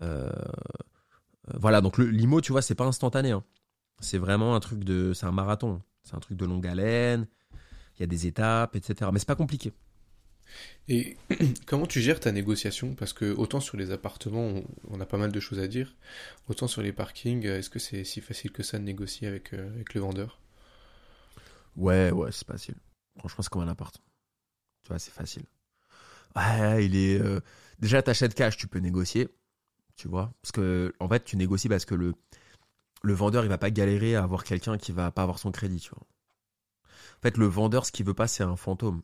[0.02, 3.32] Euh, euh, voilà, donc le l'IMO, tu vois, c'est pas instantané.
[3.32, 3.44] Hein.
[4.00, 5.14] C'est vraiment un truc de.
[5.14, 5.82] C'est un marathon.
[6.04, 7.28] C'est un truc de longue haleine.
[7.98, 9.10] Il y a des étapes, etc.
[9.12, 9.74] Mais c'est pas compliqué.
[10.88, 11.18] Et
[11.68, 12.96] comment tu gères ta négociation?
[12.96, 15.96] Parce que autant sur les appartements, on, a pas mal de choses à dire,
[16.48, 19.70] autant sur les parkings, est-ce que c'est si facile que ça de négocier avec, euh,
[19.74, 20.40] avec le vendeur?
[21.76, 22.76] Ouais, ouais, c'est facile.
[23.18, 23.96] Franchement, c'est comme un appart.
[24.84, 25.44] Tu vois, c'est facile.
[26.36, 27.20] Ouais, il est.
[27.22, 27.40] Euh...
[27.80, 29.30] Déjà, t'achètes cash, tu peux négocier.
[29.96, 32.14] Tu vois Parce que, en fait, tu négocies parce que le,
[33.04, 35.80] le vendeur, il va pas galérer à avoir quelqu'un qui va pas avoir son crédit,
[35.80, 36.06] tu vois.
[37.18, 39.02] En fait, le vendeur, ce qu'il veut pas, c'est un fantôme.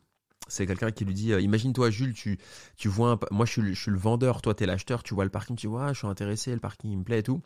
[0.48, 2.38] C'est quelqu'un qui lui dit euh, Imagine-toi, Jules, tu,
[2.76, 5.24] tu vois un, Moi, je suis, je suis le vendeur, toi, t'es l'acheteur, tu vois
[5.24, 7.42] le parking, tu vois, je suis intéressé, le parking, il me plaît et tout.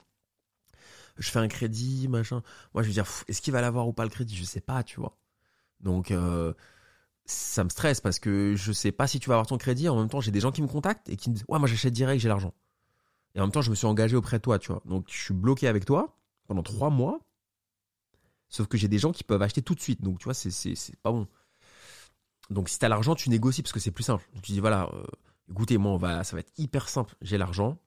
[1.18, 2.42] Je fais un crédit, machin.
[2.74, 4.36] Moi, je vais dire Est-ce qu'il va l'avoir ou pas le crédit?
[4.36, 5.16] Je sais pas, tu vois.
[5.80, 6.52] Donc euh,
[7.30, 9.88] ça me stresse parce que je sais pas si tu vas avoir ton crédit.
[9.88, 11.68] En même temps, j'ai des gens qui me contactent et qui me disent ouais moi
[11.68, 12.52] j'achète direct, j'ai l'argent.
[13.34, 14.82] Et en même temps, je me suis engagé auprès de toi, tu vois.
[14.84, 16.16] Donc je suis bloqué avec toi
[16.48, 17.20] pendant trois mois.
[18.48, 20.02] Sauf que j'ai des gens qui peuvent acheter tout de suite.
[20.02, 21.28] Donc tu vois, c'est pas bon.
[22.50, 24.28] Donc si t'as l'argent, tu négocies parce que c'est plus simple.
[24.42, 25.04] tu dis voilà, euh,
[25.50, 27.14] écoutez moi ça va être hyper simple.
[27.22, 27.78] J'ai l'argent.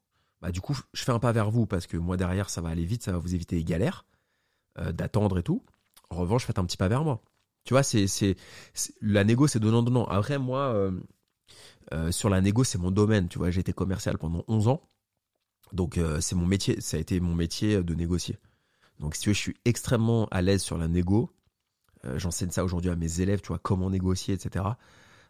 [0.42, 2.70] Bah du coup, je fais un pas vers vous parce que moi derrière ça va
[2.70, 4.06] aller vite, ça va vous éviter les galères
[4.78, 5.64] euh, d'attendre et tout.
[6.10, 7.22] En revanche, faites un petit pas vers moi.
[7.64, 8.36] Tu vois, c'est,
[9.02, 10.06] la négo, c'est donnant-donnant.
[10.06, 10.92] Après, moi, euh,
[11.94, 13.30] euh, sur la négo, c'est mon domaine.
[13.30, 14.82] Tu vois, j'ai été commercial pendant 11 ans.
[15.72, 16.82] Donc, euh, c'est mon métier.
[16.82, 18.38] Ça a été mon métier de négocier.
[19.00, 21.32] Donc, si tu veux, je suis extrêmement à l'aise sur la négo.
[22.16, 24.66] j'enseigne ça aujourd'hui à mes élèves, tu vois, comment négocier, etc.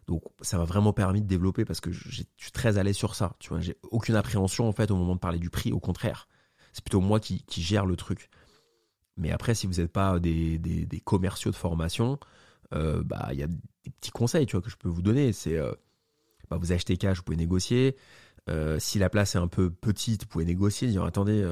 [0.08, 3.14] Donc, ça m'a vraiment permis de développer parce que je suis très à l'aise sur
[3.14, 3.36] ça.
[3.38, 5.72] Tu vois, j'ai aucune appréhension, en fait, au moment de parler du prix.
[5.72, 6.28] Au contraire,
[6.72, 8.28] c'est plutôt moi qui gère le truc.
[9.16, 12.18] Mais après, si vous n'êtes pas des, des, commerciaux de formation,
[12.74, 15.32] euh, bah il y a des petits conseils, tu vois, que je peux vous donner.
[15.32, 15.72] C'est euh,
[16.50, 17.96] bah, vous achetez cash, vous pouvez négocier.
[18.50, 21.46] Euh, si la place est un peu petite, vous pouvez négocier, dire attendez,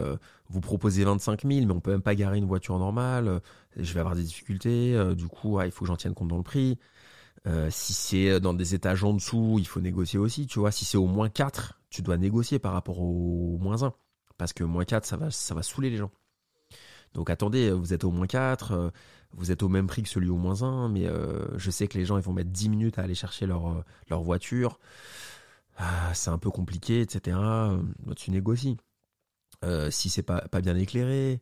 [0.49, 3.41] vous proposez 25 000, mais on peut même pas garer une voiture normale.
[3.77, 5.15] Je vais avoir des difficultés.
[5.15, 6.79] du coup, il faut que j'en tienne compte dans le prix.
[7.71, 10.47] si c'est dans des étages en dessous, il faut négocier aussi.
[10.47, 13.95] Tu vois, si c'est au moins 4, tu dois négocier par rapport au moins 1.
[14.39, 16.11] Parce que moins 4, ça va, ça va saouler les gens.
[17.15, 18.91] Donc attendez, vous êtes au moins 4, euh,
[19.33, 21.99] vous êtes au même prix que celui au moins 1, mais euh, je sais que
[21.99, 24.79] les gens ils vont mettre 10 minutes à aller chercher leur, euh, voiture.
[25.77, 27.37] Ah, c'est un peu compliqué, etc.
[28.17, 28.77] tu négocies.
[29.91, 31.41] si c'est pas, pas bien éclairé,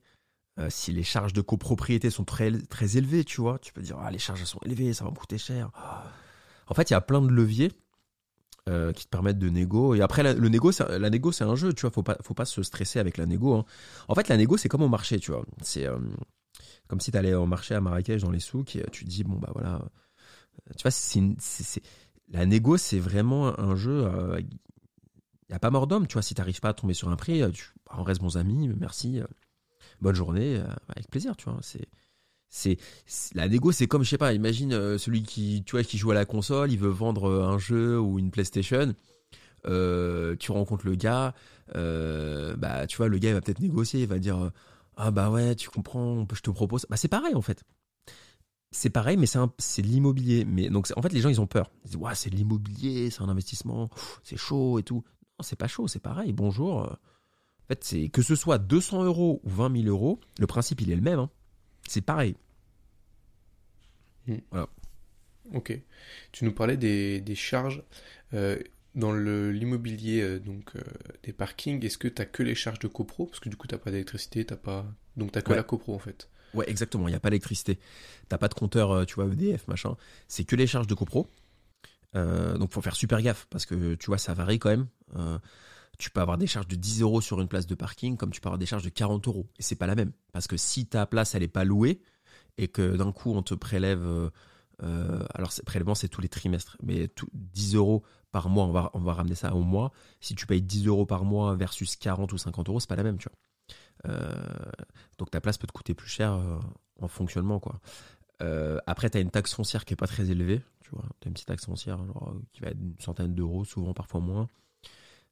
[0.69, 4.11] si les charges de copropriété sont très, très élevées, tu vois, tu peux dire ah,
[4.11, 5.71] les charges sont élevées, ça va me coûter cher.
[6.69, 7.73] En fait, il y a plein de leviers
[8.71, 9.95] euh, qui te permettent de négo.
[9.95, 11.91] Et après, la, le négo, la c'est un jeu, tu vois.
[11.91, 13.55] Faut pas, faut pas se stresser avec la négo.
[13.55, 13.65] Hein.
[14.09, 15.45] En fait, la négo, c'est comme au marché, tu vois.
[15.61, 15.99] C'est euh,
[16.87, 19.25] comme si tu allais au marché à Marrakech dans les souks et tu te dis
[19.25, 19.77] bon bah voilà.
[19.77, 21.83] Euh, tu vois, c'est
[22.29, 24.09] la négo, c'est vraiment un jeu.
[24.39, 26.23] Il n'y a pas mort d'homme, tu vois.
[26.23, 29.21] Si t'arrives pas à tomber sur un prix, tu, bah, on reste bons amis, merci,
[30.01, 31.59] bonne journée, avec plaisir, tu vois.
[31.63, 31.89] C'est
[32.51, 32.79] c'est
[33.35, 36.11] la négo c'est comme je sais pas imagine euh, celui qui tu vois qui joue
[36.11, 38.95] à la console il veut vendre euh, un jeu ou une PlayStation.
[39.67, 41.35] Euh, tu rencontres le gars
[41.75, 44.51] bah tu vois le gars il va peut-être négocier il va dire
[44.97, 46.87] ah bah ouais tu comprends je te propose.
[46.91, 47.63] Bah c'est pareil en fait.
[48.73, 50.45] C'est pareil mais c'est c'est l'immobilier.
[50.45, 51.71] Mais donc en fait les gens ils ont peur.
[51.85, 53.91] Ils disent ouais c'est l'immobilier c'est un investissement
[54.25, 55.05] c'est chaud et tout.
[55.39, 56.33] Non c'est pas chaud c'est pareil.
[56.33, 56.97] Bonjour en
[57.69, 60.97] fait c'est que ce soit 200 euros ou 20 000 euros le principe il est
[60.97, 61.31] le même hein
[61.90, 62.37] c'est pareil.
[64.26, 64.37] Hmm.
[64.50, 64.68] Voilà.
[65.55, 65.76] Ok.
[66.31, 67.83] Tu nous parlais des, charges.
[68.33, 68.59] Euh,
[68.94, 70.81] dans l'immobilier euh, donc euh,
[71.22, 73.26] des parkings, est-ce que tu as que les charges de copro?
[73.26, 74.87] Parce que du coup, tu pas d'électricité, t'as pas.
[75.16, 76.29] Donc, tu as que la copro en fait.
[76.55, 77.09] Ouais, exactement.
[77.09, 77.79] Il n'y a pas d'électricité.
[78.29, 79.96] T'as pas de compteur, tu vois, EDF, machin.
[80.29, 81.29] C'est que les charges de copro.
[82.14, 84.87] donc, faut faire super gaffe parce que tu vois, ça varie quand même
[86.01, 88.41] tu peux avoir des charges de 10 euros sur une place de parking comme tu
[88.41, 89.47] peux avoir des charges de 40 euros.
[89.59, 90.13] Et c'est pas la même.
[90.33, 92.01] Parce que si ta place, elle est pas louée
[92.57, 94.03] et que d'un coup, on te prélève.
[94.03, 94.31] Euh,
[94.83, 96.77] euh alors, prélèvement, c'est tous les trimestres.
[96.83, 99.93] Mais tout, 10 euros par mois, on va, on va ramener ça au mois.
[100.21, 103.03] Si tu payes 10 euros par mois versus 40 ou 50 euros, c'est pas la
[103.03, 104.13] même, tu vois.
[104.13, 104.33] Euh,
[105.19, 106.41] Donc ta place peut te coûter plus cher
[107.01, 107.81] en fonctionnement, quoi.
[108.87, 111.05] Après, tu as une taxe foncière qui est pas très élevée, tu vois.
[111.05, 114.49] As une petite taxe foncière genre, qui va être une centaine d'euros, souvent parfois moins.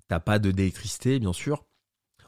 [0.08, 1.64] T'as pas de d'électricité, bien sûr.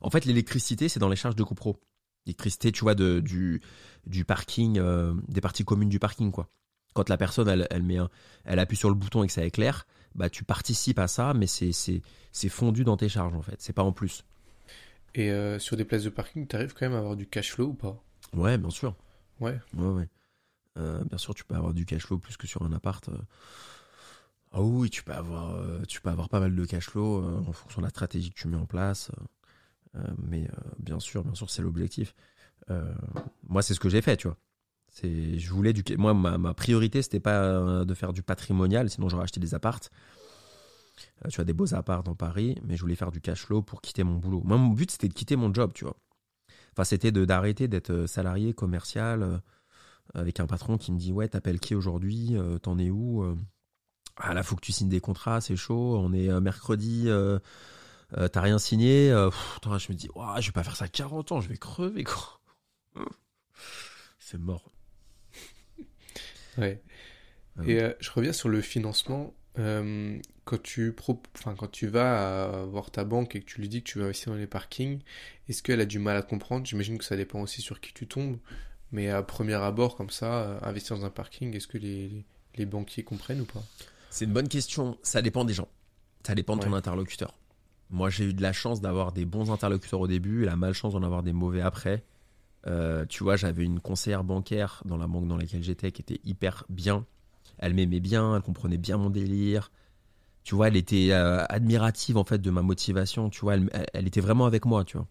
[0.02, 1.78] En fait, l'électricité, c'est dans les charges de copro.
[2.26, 3.60] L'électricité, tu vois, de, du,
[4.06, 6.48] du parking, euh, des parties communes du parking, quoi.
[6.94, 8.10] Quand la personne, elle, elle, met un-
[8.44, 11.46] elle appuie sur le bouton et que ça éclaire, bah, tu participes à ça, mais
[11.46, 13.56] c'est fondu dans tes charges, en fait.
[13.60, 14.24] C'est pas en plus.
[15.14, 17.52] Et euh, sur des places de parking, tu arrives quand même à avoir du cash
[17.52, 18.02] flow ou pas?
[18.34, 18.94] Ouais, bien sûr.
[19.40, 19.58] Ouais.
[19.74, 20.08] Ouais, ouais.
[20.78, 23.08] Euh, bien sûr, tu peux avoir du cash flow plus que sur un appart.
[24.52, 27.80] Ah oui, tu peux avoir, euh, avoir pas mal de cash flow euh, en fonction
[27.80, 29.10] de la stratégie que tu mets en place.
[29.96, 32.14] euh, mais bien sûr, bien sûr, c'est l'objectif.
[33.48, 34.36] Moi, c'est ce que j'ai fait, tu vois.
[35.02, 39.24] Je voulais du, moi, ma, ma priorité, c'était pas de faire du patrimonial, sinon j'aurais
[39.24, 39.90] acheté des appartes.
[41.28, 43.80] Tu as des beaux apparts dans Paris, mais je voulais faire du cash flow pour
[43.80, 44.42] quitter mon boulot.
[44.44, 45.96] Moi, mon but, c'était de quitter mon job, tu vois.
[46.72, 49.42] Enfin, c'était de d'arrêter d'être salarié commercial
[50.14, 53.36] avec un patron qui me dit ouais, t'appelles qui aujourd'hui T'en es où
[54.22, 55.96] Ah là, faut que tu signes des contrats, c'est chaud.
[55.98, 57.04] On est euh, mercredi.
[57.06, 57.38] euh,
[58.18, 59.10] euh, T'as rien signé.
[59.10, 61.48] Euh, pff, attends, je me dis, Ouah, je vais pas faire ça 40 ans, je
[61.48, 62.04] vais crever.
[64.18, 64.70] C'est mort.
[66.58, 66.80] Ouais.
[67.58, 69.34] Ah Et je reviens sur le financement.
[69.56, 71.22] Quand tu pro...
[71.36, 74.04] enfin, quand tu vas voir ta banque et que tu lui dis que tu veux
[74.04, 75.00] investir dans les parkings,
[75.48, 76.66] est-ce qu'elle a du mal à comprendre?
[76.66, 78.38] J'imagine que ça dépend aussi sur qui tu tombes.
[78.92, 82.24] Mais à premier abord, comme ça, investir dans un parking, est-ce que les,
[82.56, 83.64] les banquiers comprennent ou pas?
[84.10, 84.98] C'est une bonne question.
[85.02, 85.68] Ça dépend des gens.
[86.26, 86.76] Ça dépend de ton Ouais.
[86.76, 87.32] interlocuteur.
[87.90, 90.92] Moi, j'ai eu de la chance d'avoir des bons interlocuteurs au début et la malchance
[90.92, 92.04] d'en avoir des mauvais après.
[92.66, 96.20] Euh, tu vois, j'avais une conseillère bancaire dans la banque dans laquelle j'étais qui était
[96.24, 97.06] hyper bien.
[97.58, 99.70] Elle m'aimait bien, elle comprenait bien mon délire.
[100.44, 103.30] Tu vois, elle était euh, admirative en fait de ma motivation.
[103.30, 103.56] Tu vois,
[103.92, 104.84] elle, était vraiment avec moi.
[104.84, 105.06] Tu vois.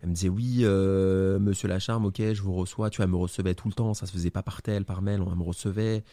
[0.00, 2.90] Elle me disait oui, euh, Monsieur Lacharme, ok, je vous reçois.
[2.90, 3.94] Tu vois, elle me recevait tout le temps.
[3.94, 5.20] Ça se faisait pas par tel, par mail.
[5.20, 6.04] On elle me recevait.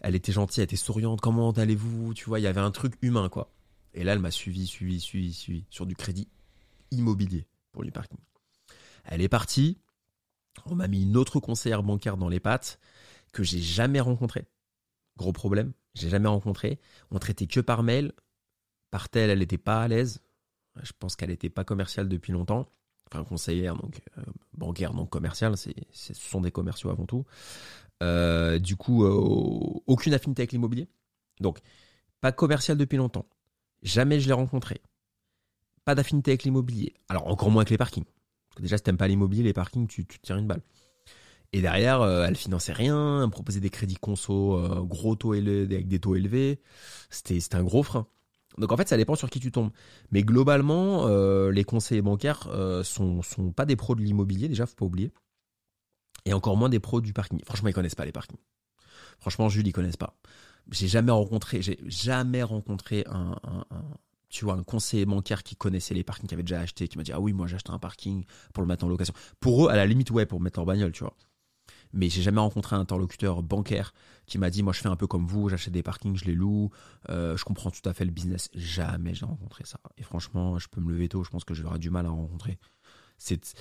[0.00, 1.20] Elle était gentille, elle était souriante.
[1.20, 2.14] Comment allez-vous?
[2.14, 3.52] Tu vois, il y avait un truc humain quoi.
[3.94, 6.28] Et là, elle m'a suivi, suivi, suivi, suivi sur du crédit
[6.90, 8.18] immobilier pour du parking.
[9.04, 9.78] Elle est partie.
[10.66, 12.78] On m'a mis une autre conseillère bancaire dans les pattes
[13.32, 14.46] que j'ai jamais rencontrée.
[15.16, 16.80] Gros problème, j'ai jamais rencontré.
[17.10, 18.12] On traitait que par mail.
[18.90, 20.20] Par tel, elle n'était pas à l'aise.
[20.82, 22.68] Je pense qu'elle n'était pas commerciale depuis longtemps.
[23.10, 25.56] Enfin, conseillère, donc euh, bancaire, donc commerciale.
[25.56, 27.24] C'est, ce sont des commerciaux avant tout.
[28.02, 30.88] Euh, du coup, euh, aucune affinité avec l'immobilier.
[31.40, 31.58] Donc,
[32.20, 33.26] pas commercial depuis longtemps.
[33.82, 34.80] Jamais je l'ai rencontré.
[35.84, 36.94] Pas d'affinité avec l'immobilier.
[37.08, 38.04] Alors, encore moins avec les parkings.
[38.04, 40.62] Parce que déjà, si t'aimes pas l'immobilier, les parkings, tu, te tires une balle.
[41.54, 45.98] Et derrière, elle finançait rien, elle me proposait des crédits conso, gros taux avec des
[45.98, 46.60] taux élevés.
[47.08, 48.06] C'était un gros frein.
[48.58, 49.70] Donc en fait, ça dépend sur qui tu tombes.
[50.10, 53.22] Mais globalement, euh, les conseillers bancaires euh, sont,
[53.54, 55.12] pas des pros de l'immobilier, déjà, faut pas oublier.
[56.24, 57.40] Et encore moins des pros du parking.
[57.44, 58.38] Franchement, ils connaissent pas les parkings.
[59.18, 60.14] Franchement, Jules, ils connaissent pas.
[60.70, 63.36] J'ai jamais rencontré, j'ai jamais rencontré un-
[64.28, 67.04] tu vois, un conseiller bancaire qui connaissait les parkings, qui avait déjà acheté, qui m'a
[67.04, 69.14] dit ah oui, moi j'ai acheté un parking pour le mettre en location.
[69.40, 71.16] Pour eux, à la limite, ouais, pour mettre leur bagnole, tu vois.
[71.92, 73.94] Mais j'ai jamais rencontré un interlocuteur bancaire
[74.26, 76.34] qui m'a dit moi je fais un peu comme vous, j'achète des parkings, je les
[76.34, 76.70] loue,
[77.08, 78.50] euh, je comprends tout à fait le business.
[78.54, 79.80] Jamais j'ai rencontré ça.
[79.96, 82.16] Et franchement, je peux me lever tôt, je pense que j'aurais du mal à en
[82.16, 82.58] rencontrer.
[83.16, 83.56] C'est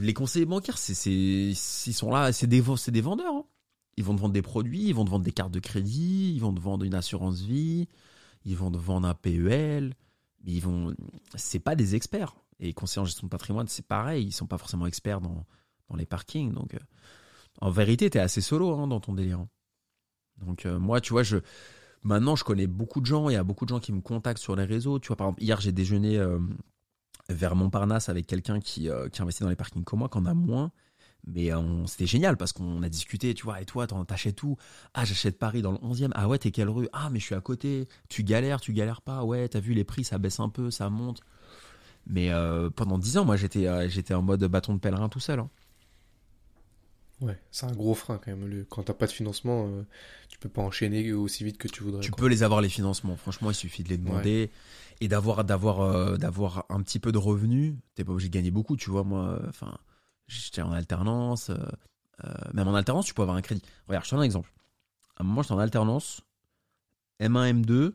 [0.00, 3.34] les conseillers bancaires, c'est ils sont là, c'est des c'est des vendeurs.
[3.34, 3.44] hein.
[3.96, 6.40] Ils vont te vendre des produits, ils vont te vendre des cartes de crédit, ils
[6.40, 7.88] vont te vendre une assurance vie,
[8.44, 9.94] ils vont te vendre un PEL.
[10.44, 10.94] Mais ils vont,
[11.36, 12.34] c'est pas des experts.
[12.58, 15.44] Et conseillers en gestion de patrimoine, c'est pareil, ils sont pas forcément experts dans
[15.92, 16.52] dans les parkings.
[16.52, 16.78] Donc, euh,
[17.60, 19.46] en vérité, t'es assez solo hein, dans ton délire.
[20.38, 21.36] Donc euh, moi, tu vois, je
[22.02, 23.28] maintenant je connais beaucoup de gens.
[23.28, 24.98] Il y a beaucoup de gens qui me contactent sur les réseaux.
[24.98, 26.38] Tu vois, par exemple, hier j'ai déjeuné euh,
[27.28, 30.72] vers Montparnasse avec quelqu'un qui investit dans les parkings comme moi, qu'on a moins.
[31.24, 31.50] Mais
[31.86, 34.56] c'était génial parce qu'on a discuté, tu vois, et toi, t'achètes où?
[34.92, 36.10] Ah, j'achète Paris dans le 11e.
[36.16, 36.88] Ah ouais, t'es quelle rue?
[36.92, 37.86] Ah, mais je suis à côté.
[38.08, 39.22] Tu galères, tu galères pas.
[39.22, 41.20] Ouais, t'as vu les prix, ça baisse un peu, ça monte.
[42.06, 42.32] Mais
[42.74, 45.38] pendant 10 ans, moi, j'étais j'étais en mode bâton de pèlerin tout seul.
[45.40, 45.50] hein.
[47.22, 48.46] Ouais, c'est un gros frein quand même.
[48.46, 48.64] Le...
[48.64, 49.86] Quand t'as pas de financement, euh,
[50.28, 52.00] tu peux pas enchaîner aussi vite que tu voudrais.
[52.00, 52.18] Tu quoi.
[52.18, 53.16] peux les avoir les financements.
[53.16, 54.50] Franchement, il suffit de les demander
[55.00, 57.74] et d'avoir d'avoir euh, d'avoir un petit peu de revenus.
[57.94, 59.04] T'es pas obligé de gagner beaucoup, tu vois.
[59.04, 59.78] Moi, euh, enfin,
[60.26, 61.50] j'étais en alternance.
[61.50, 61.56] euh,
[62.24, 63.62] euh, même en alternance, tu peux avoir un crédit.
[63.86, 64.52] Regarde, je te donne un exemple.
[65.16, 66.22] À un moment, j'étais en alternance,
[67.20, 67.92] M1, M2,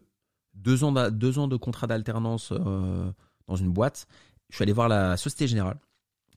[0.53, 3.11] deux ans, d'a- deux ans de contrat d'alternance euh,
[3.47, 4.07] dans une boîte.
[4.49, 5.77] Je suis allé voir la Société Générale,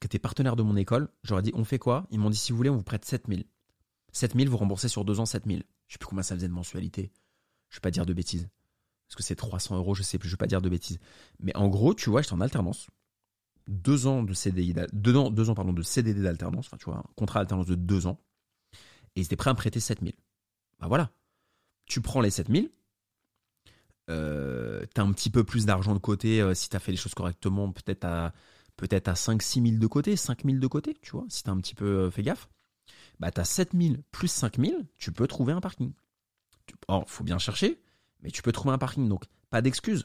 [0.01, 1.09] qui était partenaire de mon école.
[1.23, 2.07] J'aurais dit, on fait quoi?
[2.11, 3.45] Ils m'ont dit, si vous voulez, on vous prête 7000.
[4.13, 5.63] 7000, vous remboursez sur deux ans 7000.
[5.87, 7.13] Je sais plus combien ça faisait de mensualité.
[7.69, 8.49] Je vais pas dire de bêtises.
[9.07, 10.99] Parce que c'est 300 euros, je sais plus, je vais pas dire de bêtises.
[11.41, 12.89] Mais en gros, tu vois, j'étais en alternance.
[13.67, 17.41] deux ans de CDI, deux ans, pardon, de CDD d'alternance, enfin tu vois, un contrat
[17.41, 18.21] d'alternance de deux ans,
[19.17, 20.15] et ils étaient prêts à me prêter 7000.
[20.79, 21.11] Bah voilà,
[21.87, 22.71] tu prends les 7000,
[24.11, 26.93] euh, tu as un petit peu plus d'argent de côté euh, si tu as fait
[26.93, 28.33] les choses correctement, peut-être à,
[28.81, 31.53] peut-être à 5-6 000 de côté, 5 000 de côté, tu vois, si tu as
[31.53, 32.49] un petit peu euh, fait gaffe.
[33.19, 35.93] Bah, tu as 7 000 plus 5 000, tu peux trouver un parking.
[36.89, 37.83] Il faut bien chercher,
[38.23, 39.07] mais tu peux trouver un parking.
[39.07, 40.05] Donc, pas d'excuses.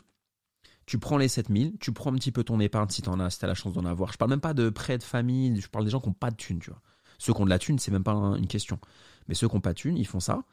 [0.86, 3.20] Tu prends les 7 000, tu prends un petit peu ton épargne si tu en
[3.22, 4.12] as, si as la chance d'en avoir.
[4.12, 6.30] Je parle même pas de prêts de famille, je parle des gens qui n'ont pas
[6.30, 6.82] de thunes, tu vois.
[7.18, 8.78] Ceux qui ont de la thune, c'est même pas une question.
[9.30, 10.44] Mais ceux qui n'ont pas de thune, ils font ça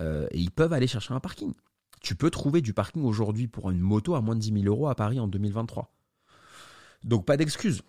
[0.00, 1.52] et ils peuvent aller chercher un parking.
[2.00, 4.88] Tu peux trouver du parking aujourd'hui pour une moto à moins de 10 000 euros
[4.88, 5.95] à Paris en 2023.
[7.04, 7.82] Donc pas d'excuses.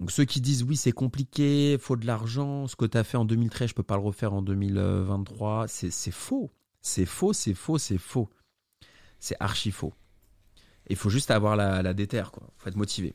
[0.00, 3.16] Donc ceux qui disent oui c'est compliqué, faut de l'argent, ce que tu as fait
[3.16, 6.50] en 2013 je peux pas le refaire en 2023, c'est faux.
[6.80, 8.30] C'est faux, c'est faux, c'est faux.
[9.18, 9.92] C'est archi faux.
[10.88, 12.48] Il faut juste avoir la, la déterre, quoi.
[12.56, 13.14] faut être motivé.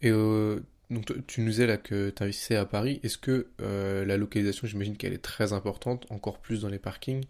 [0.00, 0.60] Et euh,
[0.90, 3.00] donc tu nous disais là que tu investissais à Paris.
[3.02, 7.24] Est-ce que euh, la localisation, j'imagine qu'elle est très importante, encore plus dans les parkings?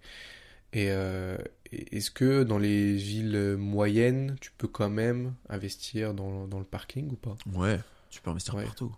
[0.73, 1.39] Et euh,
[1.73, 7.11] est-ce que dans les villes moyennes, tu peux quand même investir dans, dans le parking
[7.11, 7.37] ou pas?
[7.55, 8.95] Ouais, tu peux investir partout.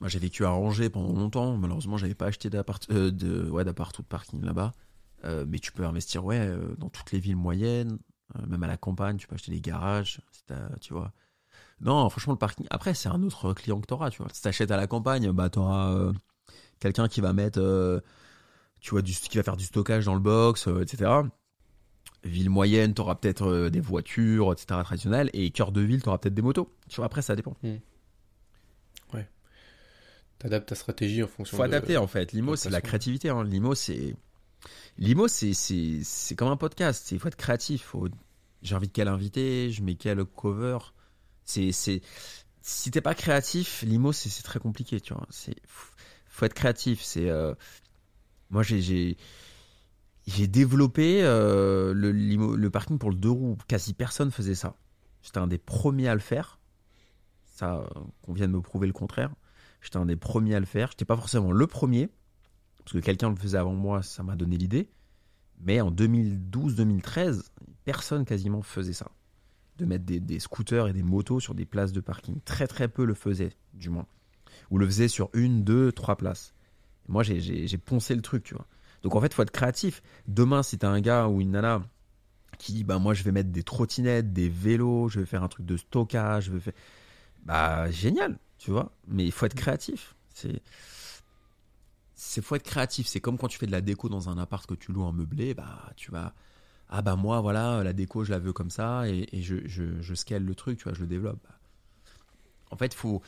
[0.00, 1.56] Moi, j'ai vécu à Angers pendant longtemps.
[1.56, 4.72] Malheureusement, j'avais pas acheté d'appart euh, de, ouais, ou de parking là-bas.
[5.24, 7.98] Euh, mais tu peux investir ouais, dans toutes les villes moyennes,
[8.46, 9.16] même à la campagne.
[9.16, 10.20] Tu peux acheter des garages,
[10.80, 11.12] tu vois.
[11.80, 12.66] Non, franchement, le parking.
[12.70, 14.10] Après, c'est un autre client que tu auras.
[14.10, 14.30] Tu vois.
[14.32, 16.12] Si tu achètes à la campagne, bah, tu auras
[16.78, 18.02] quelqu'un qui va mettre
[18.86, 21.10] tu vois, du, qui va faire du stockage dans le box, euh, etc.
[22.22, 24.80] Ville moyenne, tu auras peut-être euh, des voitures, etc.
[24.84, 26.72] traditionnelles, et cœur de ville, tu auras peut-être des motos.
[26.88, 27.56] Tu vois, après, ça dépend.
[27.64, 27.78] Hmm.
[29.12, 29.28] Ouais.
[30.38, 32.32] Tu adaptes ta stratégie en fonction Faut adapter, en fait.
[32.32, 33.28] L'IMO, c'est la créativité.
[33.28, 33.42] Hein.
[33.42, 34.14] L'IMO, c'est.
[34.98, 37.10] L'IMO, c'est, comme un podcast.
[37.10, 37.82] Il faut être créatif.
[37.82, 38.08] Faut...
[38.62, 40.78] J'invite quel invité, je mets quel cover.
[41.44, 42.02] C'est, c'est,
[42.62, 45.26] si t'es pas créatif, l'IMO, c'est, c'est très compliqué, tu vois.
[45.30, 47.02] C'est, faut être créatif.
[47.02, 47.52] C'est, euh,
[48.50, 49.16] moi, j'ai
[50.46, 53.56] développé euh, le, parking pour le deux roues.
[53.68, 54.76] Quasi personne faisait ça.
[55.22, 56.60] J'étais un des premiers à le faire.
[57.44, 57.86] Ça, euh,
[58.22, 59.34] qu'on vient de me prouver le contraire.
[59.80, 60.90] J'étais un des premiers à le faire.
[60.90, 62.08] J'étais pas forcément le premier,
[62.78, 64.90] parce que quelqu'un le faisait avant moi, ça m'a donné l'idée.
[65.60, 67.44] Mais en 2012-2013,
[67.84, 69.10] personne quasiment faisait ça.
[69.78, 72.40] De mettre des, des, scooters et des motos sur des places de parking.
[72.44, 74.06] Très très peu le faisaient, du moins.
[74.70, 76.54] Ou le faisaient sur une, deux, trois places.
[77.08, 78.66] Moi, j'ai poncé le truc, tu vois.
[79.02, 80.02] Donc en fait, faut être créatif.
[80.26, 81.82] Demain, si t'as un gars ou une nana
[82.58, 85.48] qui dit, bah moi, je vais mettre des trottinettes, des vélos, je vais faire un
[85.48, 86.74] truc de stockage, je vais faire...
[87.44, 88.92] Bah, génial, tu vois.
[89.06, 90.16] Mais il faut être créatif.
[90.34, 90.62] C'est...
[92.42, 93.06] Faut être créatif.
[93.06, 95.12] C'est comme quand tu fais de la déco dans un appart que tu loues en
[95.12, 96.34] meublé, bah tu vas...
[96.88, 100.54] Ah bah moi, voilà, la déco, je la veux comme ça, et, je scale le
[100.54, 101.46] truc, tu vois, je le développe.
[102.70, 103.22] En fait, faut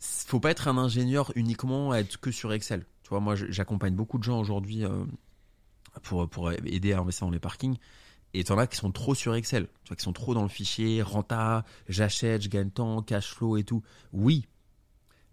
[0.00, 2.84] faut pas être un ingénieur uniquement à être que sur Excel.
[3.08, 5.06] Tu vois, moi, j'accompagne beaucoup de gens aujourd'hui euh,
[6.02, 7.78] pour, pour aider à investir dans les parkings.
[8.34, 10.50] Et t'en as qui sont trop sur Excel, tu vois, qui sont trop dans le
[10.50, 13.82] fichier, renta, j'achète, je gagne temps, cash flow et tout.
[14.12, 14.46] Oui,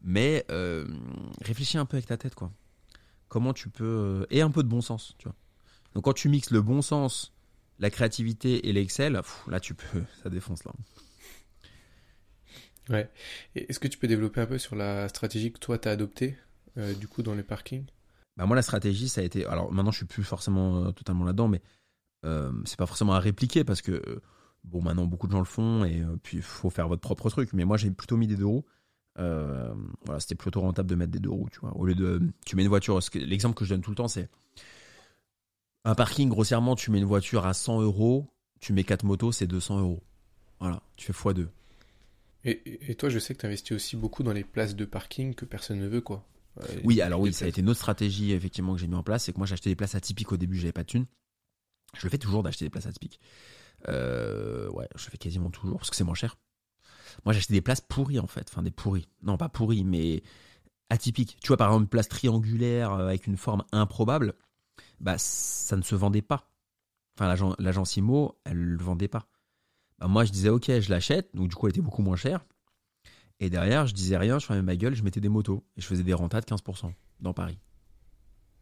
[0.02, 0.88] mais euh,
[1.42, 2.50] réfléchis un peu avec ta tête, quoi.
[3.28, 4.26] Comment tu peux...
[4.30, 5.36] Et un peu de bon sens, tu vois.
[5.96, 7.34] Donc quand tu mixes le bon sens,
[7.80, 9.20] la créativité et l'Excel,
[9.50, 10.72] là tu peux, ça défonce là.
[12.88, 13.10] Ouais.
[13.54, 16.38] Est-ce que tu peux développer un peu sur la stratégie que toi tu as adoptée?
[16.78, 17.86] Euh, du coup dans les parkings?
[18.38, 21.24] Bah moi la stratégie ça a été alors maintenant je suis plus forcément euh, totalement
[21.24, 21.62] là-dedans mais
[22.26, 24.22] euh, c'est pas forcément à répliquer parce que
[24.66, 27.54] bon maintenant beaucoup de gens le font et puis il faut faire votre propre truc.
[27.54, 28.66] Mais moi j'ai plutôt mis des deux roues.
[29.18, 31.76] Voilà c'était plutôt rentable de mettre des deux roues tu vois.
[31.78, 34.30] Au lieu de tu mets une voiture l'exemple que je donne tout le temps c'est
[35.86, 38.28] un parking grossièrement tu mets une voiture à 100 euros
[38.60, 40.04] tu mets quatre motos c'est 200 euros.
[40.60, 41.48] Voilà tu fais x2
[42.44, 45.36] et, et toi je sais que tu investis aussi beaucoup dans les places de parking
[45.36, 46.26] que personne ne veut quoi
[46.84, 49.26] oui, alors oui, ça a été une autre stratégie effectivement que j'ai mis en place,
[49.26, 51.06] c'est que moi j'achetais des places atypiques au début, j'avais pas de thunes.
[51.98, 53.20] Je le fais toujours d'acheter des places atypiques.
[53.88, 56.38] Euh, ouais, je le fais quasiment toujours parce que c'est moins cher.
[57.24, 59.08] Moi acheté des places pourries en fait, enfin des pourries.
[59.22, 60.24] Non, pas pourries, mais
[60.90, 61.38] atypiques.
[61.42, 64.36] Tu vois par exemple une place triangulaire euh, avec une forme improbable,
[65.00, 66.52] bah ça ne se vendait pas.
[67.18, 69.28] Enfin l'agence IMO, elle le vendait pas.
[70.00, 72.46] Bah, moi je disais ok, je l'achète, donc du coup elle était beaucoup moins chère.
[73.40, 75.64] Et derrière, je disais rien, je fermais ma gueule, je mettais des motos.
[75.78, 77.58] Et je faisais des rentas de 15% dans Paris.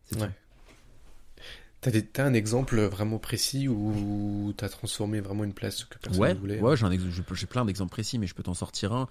[0.05, 0.29] C'est ouais.
[1.81, 6.61] T'as, un exemple vraiment précis où t'as transformé vraiment une place que personne ne voulait
[6.61, 6.87] Ouais, j'ai,
[7.33, 9.07] j'ai plein d'exemples précis, mais je peux t'en sortir un.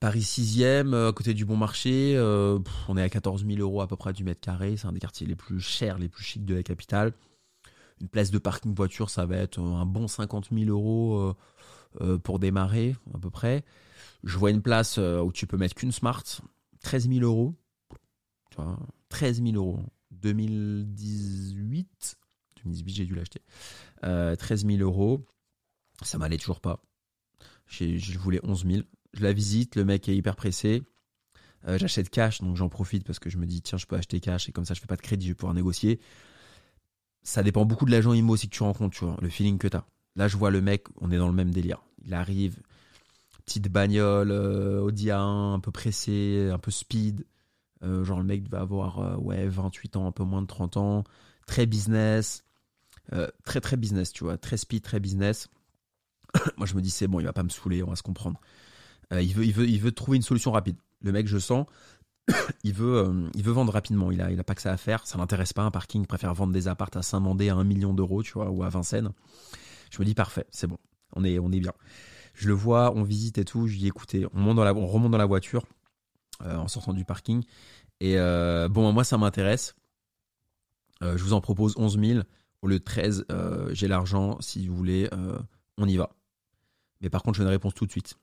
[0.00, 3.82] Paris 6e, euh, à côté du Bon Marché, euh, on est à 14 000 euros
[3.82, 4.76] à peu près du mètre carré.
[4.76, 7.12] C'est un des quartiers les plus chers, les plus chics de la capitale.
[8.00, 11.34] Une place de parking voiture, ça va être un bon 50 000 euros
[12.00, 13.64] euh, pour démarrer à peu près.
[14.24, 16.24] Je vois une place où tu peux mettre qu'une Smart,
[16.80, 17.54] 13 000 euros.
[18.50, 19.80] Tu vois, 13 000 euros.
[20.10, 22.18] 2018,
[22.64, 23.42] 2018 j'ai dû l'acheter.
[24.02, 25.26] 13 000 euros.
[26.02, 26.82] Ça m'allait toujours pas.
[27.66, 28.82] Je voulais 11 000.
[29.14, 30.82] Je la visite, le mec est hyper pressé.
[31.66, 34.20] Euh, j'achète cash, donc j'en profite parce que je me dis, tiens, je peux acheter
[34.20, 36.00] cash et comme ça, je fais pas de crédit, je vais pouvoir négocier.
[37.22, 39.68] Ça dépend beaucoup de l'agent IMO aussi que tu rencontres, tu vois, le feeling que
[39.68, 39.84] tu as.
[40.14, 41.82] Là, je vois le mec, on est dans le même délire.
[42.04, 42.60] Il arrive,
[43.48, 47.26] petite bagnole, euh, Audi A1, un peu pressé, un peu speed.
[47.82, 51.04] Euh, genre, le mec va avoir ouais, 28 ans, un peu moins de 30 ans.
[51.46, 52.44] Très business.
[53.44, 54.38] très, très business, tu vois.
[54.38, 55.48] Très speed, très business.
[56.56, 58.38] Moi, je me dis, c'est bon, il va pas me saouler, on va se comprendre.
[59.12, 60.76] il, veut, il, veut, il veut trouver une solution rapide.
[61.00, 61.66] Le mec, je sens,
[62.64, 64.10] il veut, euh, il veut vendre rapidement.
[64.10, 65.06] Il a, il a pas que ça à faire.
[65.06, 66.02] Ça l'intéresse pas un parking.
[66.02, 68.68] Il préfère vendre des appartes à Saint-Mandé à 1 million d'euros, tu vois, ou à
[68.68, 69.10] Vincennes.
[69.90, 70.78] Je me dis parfait, c'est bon.
[71.14, 71.72] On est, on est bien.
[72.38, 73.66] Je le vois, on visite et tout.
[73.66, 75.64] Je dis écoutez, on, remonte dans la voiture
[76.44, 77.42] euh, en sortant du parking.
[77.98, 79.74] Et euh, bon, moi, ça m'intéresse.
[81.00, 82.20] je vous en propose 11 000
[82.62, 83.26] au lieu de 13.
[83.70, 84.40] J'ai l'argent.
[84.40, 85.10] Si vous voulez,
[85.78, 86.10] on y va.
[87.00, 88.14] Mais par contre, je veux une réponse tout de suite.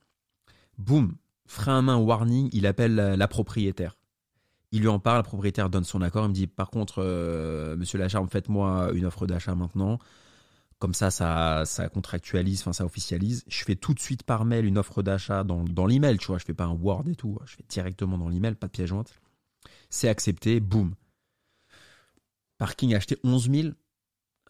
[0.77, 3.97] Boum, frein à main, warning, il appelle la, propriétaire.
[4.71, 6.23] Il lui en parle, la propriétaire donne son accord.
[6.23, 9.99] Il me dit par contre, euh, monsieur Lacharme, faites-moi une offre d'achat maintenant.
[10.79, 13.43] Comme ça, ça, ça contractualise, enfin ça officialise.
[13.47, 16.37] Je fais tout de suite par mail une offre d'achat dans, l'email, tu vois.
[16.37, 17.37] Je fais pas un Word et tout.
[17.45, 19.13] Je fais directement dans l'email, pas de pièce jointe.
[19.89, 20.93] C'est accepté, boum.
[22.57, 23.67] Parking acheté 11 000,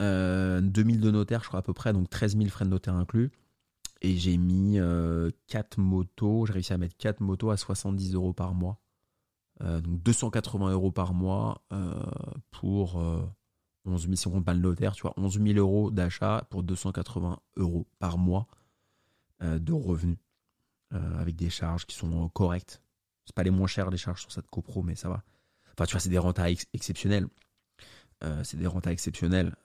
[0.01, 2.69] euh, 2 000 de notaire, je crois à peu près, donc 13 000 frais de
[2.69, 3.31] notaire inclus.
[4.01, 5.31] Et j'ai mis 4 euh,
[5.77, 8.79] motos, j'ai réussi à mettre 4 motos à 70 euros par mois.
[9.61, 12.03] Euh, donc 280 euros par mois euh,
[12.51, 13.01] pour
[13.85, 16.63] 11 000, si on compte pas le notaire, tu vois, 11 000 euros d'achat pour
[16.63, 18.47] 280 euros par mois
[19.41, 20.17] de revenus.
[20.91, 22.81] avec des charges qui sont correctes.
[23.25, 25.23] C'est pas les moins chères les charges sur cette copro, mais ça va.
[25.73, 27.27] Enfin, tu vois, c'est des rentas exceptionnels.
[28.43, 29.55] c'est des rentas exceptionnels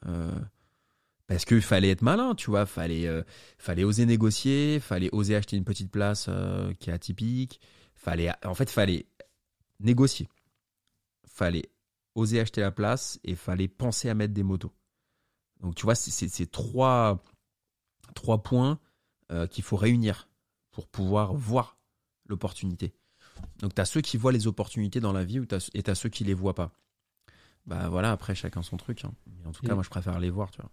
[1.30, 3.22] parce qu'il fallait être malin, tu vois, fallait euh,
[3.56, 7.60] fallait oser négocier, fallait oser acheter une petite place euh, qui est atypique,
[7.94, 9.06] fallait en fait fallait
[9.78, 10.28] négocier,
[11.24, 11.70] fallait
[12.14, 14.72] oser acheter la place et fallait penser à mettre des motos.
[15.60, 17.22] Donc tu vois, c'est trois
[18.14, 18.78] trois points
[19.30, 20.28] euh, qu'il faut réunir
[20.72, 21.78] pour pouvoir voir
[22.26, 22.94] l'opportunité.
[23.58, 25.40] Donc tu as ceux qui voient les opportunités dans la vie
[25.74, 26.72] et tu as ceux qui les voient pas.
[27.66, 29.04] Bah voilà, après chacun son truc.
[29.04, 29.12] Hein.
[29.46, 30.70] en tout cas, moi je préfère les voir, tu vois.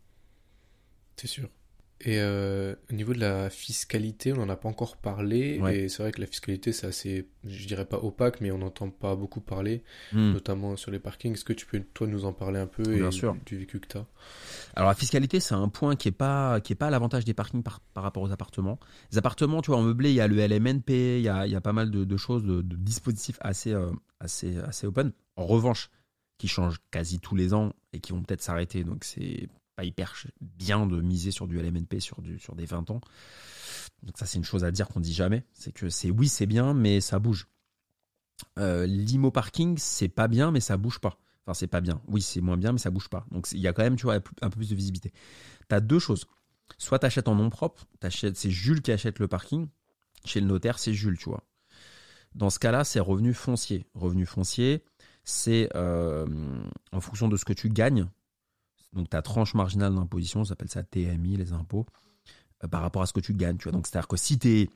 [1.18, 1.50] C'est sûr.
[2.02, 5.60] Et euh, au niveau de la fiscalité, on n'en a pas encore parlé.
[5.72, 8.92] Et c'est vrai que la fiscalité, c'est assez, je dirais pas opaque, mais on n'entend
[8.92, 9.84] pas beaucoup parler,
[10.14, 10.34] hmm.
[10.34, 11.34] notamment sur les parkings.
[11.34, 13.36] Est-ce que tu peux, toi, nous en parler un peu Bien sûr.
[13.48, 14.06] du vécu que tu as
[14.76, 17.34] Alors, la fiscalité, c'est un point qui n'est pas, qui est pas à l'avantage des
[17.34, 18.80] parkings par, par, rapport aux appartements.
[19.12, 21.52] Les appartements, tu vois, en meublé, il y a le LMNP, il y a, il
[21.52, 23.90] y a pas mal de, choses, de, dispositifs assez, euh,
[24.20, 25.14] assez, assez open.
[25.36, 25.90] En revanche,
[26.38, 28.84] qui changent quasi tous les ans et qui vont peut-être s'arrêter.
[28.84, 33.00] Donc, c'est pas hyper bien de miser sur du LMNP sur, des 20 ans.
[34.02, 36.48] Donc ça c'est une chose à dire qu'on dit jamais, c'est que c'est oui c'est
[36.48, 37.48] bien mais ça bouge.
[38.58, 41.20] Euh, L'IMO parking c'est pas bien mais ça bouge pas.
[41.46, 43.26] Enfin c'est pas bien, oui c'est moins bien mais ça bouge pas.
[43.32, 45.14] Donc il y a quand même tu vois un peu plus de visibilité.
[45.70, 46.26] Tu as deux choses.
[46.80, 49.68] Soit tu achètes en nom propre, c'est Jules qui achète le parking,
[50.26, 51.44] chez le notaire c'est Jules tu vois.
[52.34, 53.86] Dans ce cas-là c'est revenu foncier.
[53.94, 54.84] Revenu foncier
[55.24, 56.26] c'est euh,
[56.92, 58.08] en fonction de ce que tu gagnes
[58.94, 61.86] donc ta tranche marginale d'imposition, on s'appelle ça TMI, les impôts,
[62.64, 63.58] euh, par rapport à ce que tu gagnes.
[63.58, 63.72] Tu vois.
[63.72, 64.70] Donc c'est-à-dire que si, t'es,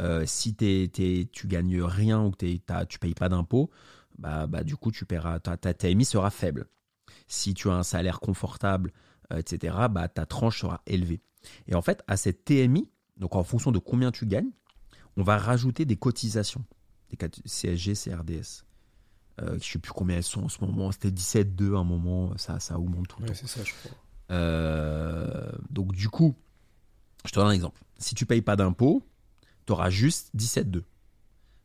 [0.00, 0.90] euh, si t'es,
[1.32, 3.70] tu gagnes rien ou que tu tu payes pas d'impôts,
[4.18, 6.68] bah, bah, du coup tu paieras, ta, ta TMI sera faible.
[7.28, 8.92] Si tu as un salaire confortable,
[9.32, 11.20] euh, etc., bah, ta tranche sera élevée.
[11.66, 14.50] Et en fait, à cette TMI, donc en fonction de combien tu gagnes,
[15.16, 16.64] on va rajouter des cotisations,
[17.10, 17.16] des
[17.46, 18.65] CSG, CRDS.
[19.42, 20.90] Euh, je ne sais plus combien elles sont en ce moment.
[20.92, 23.96] C'était 17,2 à un moment, ça, ça augmente tout le ouais, c'est ça, je crois.
[24.30, 26.34] Euh, donc, du coup,
[27.24, 27.80] je te donne un exemple.
[27.98, 29.02] Si tu payes pas d'impôt,
[29.66, 30.82] tu auras juste 17,2.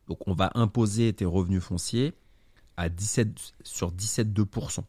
[0.08, 2.14] Donc, on va imposer tes revenus fonciers
[2.76, 4.84] à 17, sur 17,2%.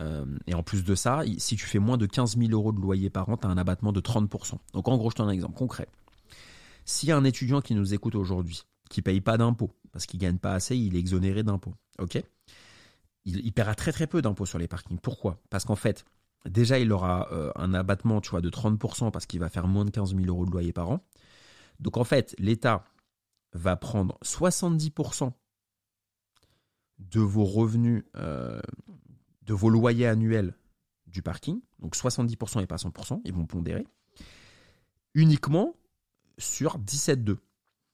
[0.00, 2.80] Euh, et en plus de ça, si tu fais moins de 15 000 euros de
[2.80, 4.54] loyer par an, tu as un abattement de 30%.
[4.72, 5.88] Donc en gros, je te donne un exemple concret.
[6.84, 10.18] S'il y a un étudiant qui nous écoute aujourd'hui, qui paye pas d'impôt, parce qu'il
[10.18, 11.74] gagne pas assez, il est exonéré d'impôts.
[11.98, 12.22] Ok?
[13.24, 14.98] Il, paiera très très peu d'impôts sur les parkings.
[14.98, 15.40] Pourquoi?
[15.48, 16.04] Parce qu'en fait,
[16.44, 19.90] déjà il aura euh, un abattement, tu de 30% parce qu'il va faire moins de
[19.90, 21.00] 15 000 euros de loyer par an.
[21.78, 22.84] Donc en fait, l'État
[23.52, 25.32] va prendre 70%
[26.98, 28.60] de vos revenus, euh,
[29.42, 30.54] de vos loyers annuels
[31.06, 33.86] du parking, donc 70% et pas 100%, ils vont pondérer,
[35.14, 35.74] uniquement
[36.38, 37.36] sur 17,2.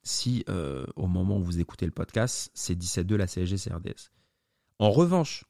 [0.02, 4.10] Si euh, au moment où vous écoutez le podcast, c'est 17,2 la CSG CRDS.
[4.78, 5.44] En revanche,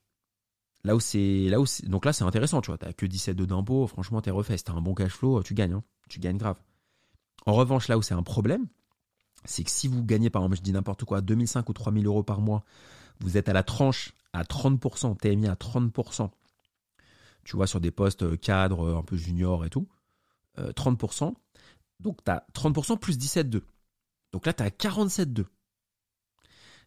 [0.85, 3.87] là où c'est là où donc là c'est intéressant, tu vois, t'as que 17,2 d'impôts,
[3.87, 5.85] franchement t'es refait, si t'as un bon cash flow, tu gagnes, hein.
[6.09, 6.61] tu gagnes grave.
[7.47, 8.67] En revanche, là où c'est un problème,
[9.45, 12.23] c'est que si vous gagnez par exemple, je dis n'importe quoi, 2005 ou 3000 euros
[12.23, 12.65] par mois,
[13.21, 16.31] vous êtes à la tranche à 30%, TMI à 30%,
[17.45, 19.89] tu vois, sur des postes cadres un peu junior et tout,
[20.59, 21.33] 30%, euh,
[22.01, 23.63] donc tu as 30% plus 17,2.
[24.33, 25.47] Donc là, tu as 47,2.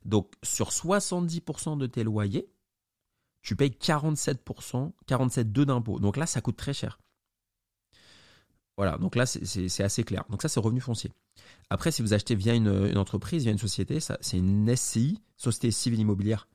[0.06, 2.50] Donc sur 70% de tes loyers,
[3.42, 6.00] tu payes 47%, 47,2 d'impôts.
[6.00, 7.00] Donc là, ça coûte très cher.
[8.78, 10.24] Voilà, donc là, c'est assez clair.
[10.30, 11.12] Donc ça, c'est revenu foncier.
[11.70, 16.00] Après, si vous achetez via une, entreprise, via une société, c'est une SCI, Société Civile
[16.00, 16.48] Immobilière,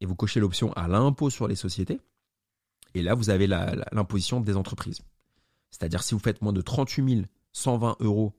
[0.00, 2.00] et vous cochez l'option à l'impôt sur les sociétés,
[2.94, 5.00] et là, vous avez l'imposition des entreprises.
[5.70, 8.32] C'est-à-dire si vous faites moins de 38 120 euros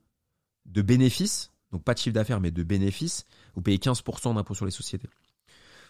[0.65, 4.65] de bénéfices, donc pas de chiffre d'affaires, mais de bénéfices, vous payez 15% d'impôt sur
[4.65, 5.09] les sociétés.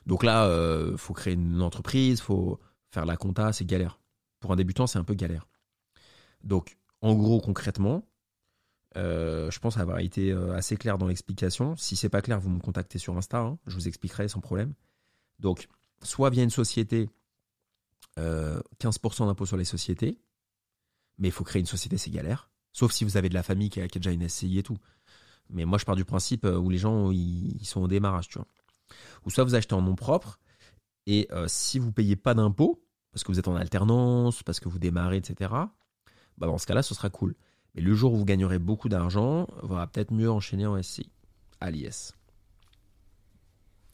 [0.05, 2.59] Donc là, il euh, faut créer une entreprise, faut
[2.91, 3.99] faire la compta, c'est galère.
[4.39, 5.47] Pour un débutant, c'est un peu galère.
[6.43, 8.07] Donc, en gros, concrètement,
[8.97, 11.75] euh, je pense avoir été euh, assez clair dans l'explication.
[11.75, 13.57] Si c'est pas clair, vous me contactez sur Insta, hein.
[13.65, 14.73] je vous expliquerai sans problème.
[15.39, 15.67] Donc,
[16.03, 17.09] soit via une société,
[18.17, 20.17] 15% d'impôt sur les sociétés,
[21.17, 22.49] mais il faut créer une société, c'est galère.
[22.75, 24.77] Sauf si vous avez de la famille qui a, déjà une SCI et tout.
[25.49, 28.37] Mais moi, je pars du principe euh, où les gens ils, sont au démarrage, tu
[28.37, 28.47] vois.
[29.25, 30.41] Ou soit vous achetez en nom propre,
[31.05, 34.67] et euh, si vous payez pas d'impôts, parce que vous êtes en alternance, parce que
[34.67, 35.51] vous démarrez, etc.,
[36.37, 37.33] bah dans ce cas-là, ce sera cool.
[37.75, 41.09] Mais le jour où vous gagnerez beaucoup d'argent, il va peut-être mieux enchaîner en SCI,
[41.61, 42.11] à l'IS.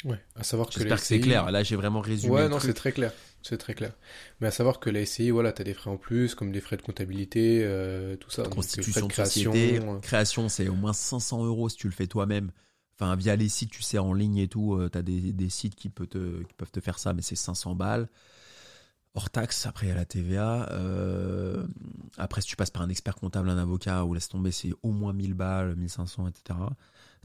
[0.06, 1.52] Ouais, à savoir que J'espère que c'est clair.
[1.52, 2.34] Là, j'ai vraiment résumé.
[2.34, 3.14] Ouais, non, c'est très clair.
[3.44, 3.94] C'est très clair.
[4.40, 6.62] Mais à savoir que la SCI, voilà, tu as des frais en plus, comme des
[6.62, 8.44] frais de comptabilité, euh, tout ça.
[8.44, 9.52] Constitution de, création.
[9.52, 10.00] Société, euh.
[10.00, 12.52] création, c'est au moins 500 euros si tu le fais toi-même.
[12.96, 15.50] Enfin, via les sites, tu sais, en ligne et tout, euh, tu as des, des,
[15.50, 18.08] sites qui, peut te, qui peuvent te faire ça, mais c'est 500 balles.
[19.16, 20.70] Hors taxe, après il y a la TVA.
[22.18, 24.92] après, si tu passes par un expert comptable, un avocat, ou laisse tomber, c'est au
[24.92, 26.60] moins 1000 balles, 1500, etc.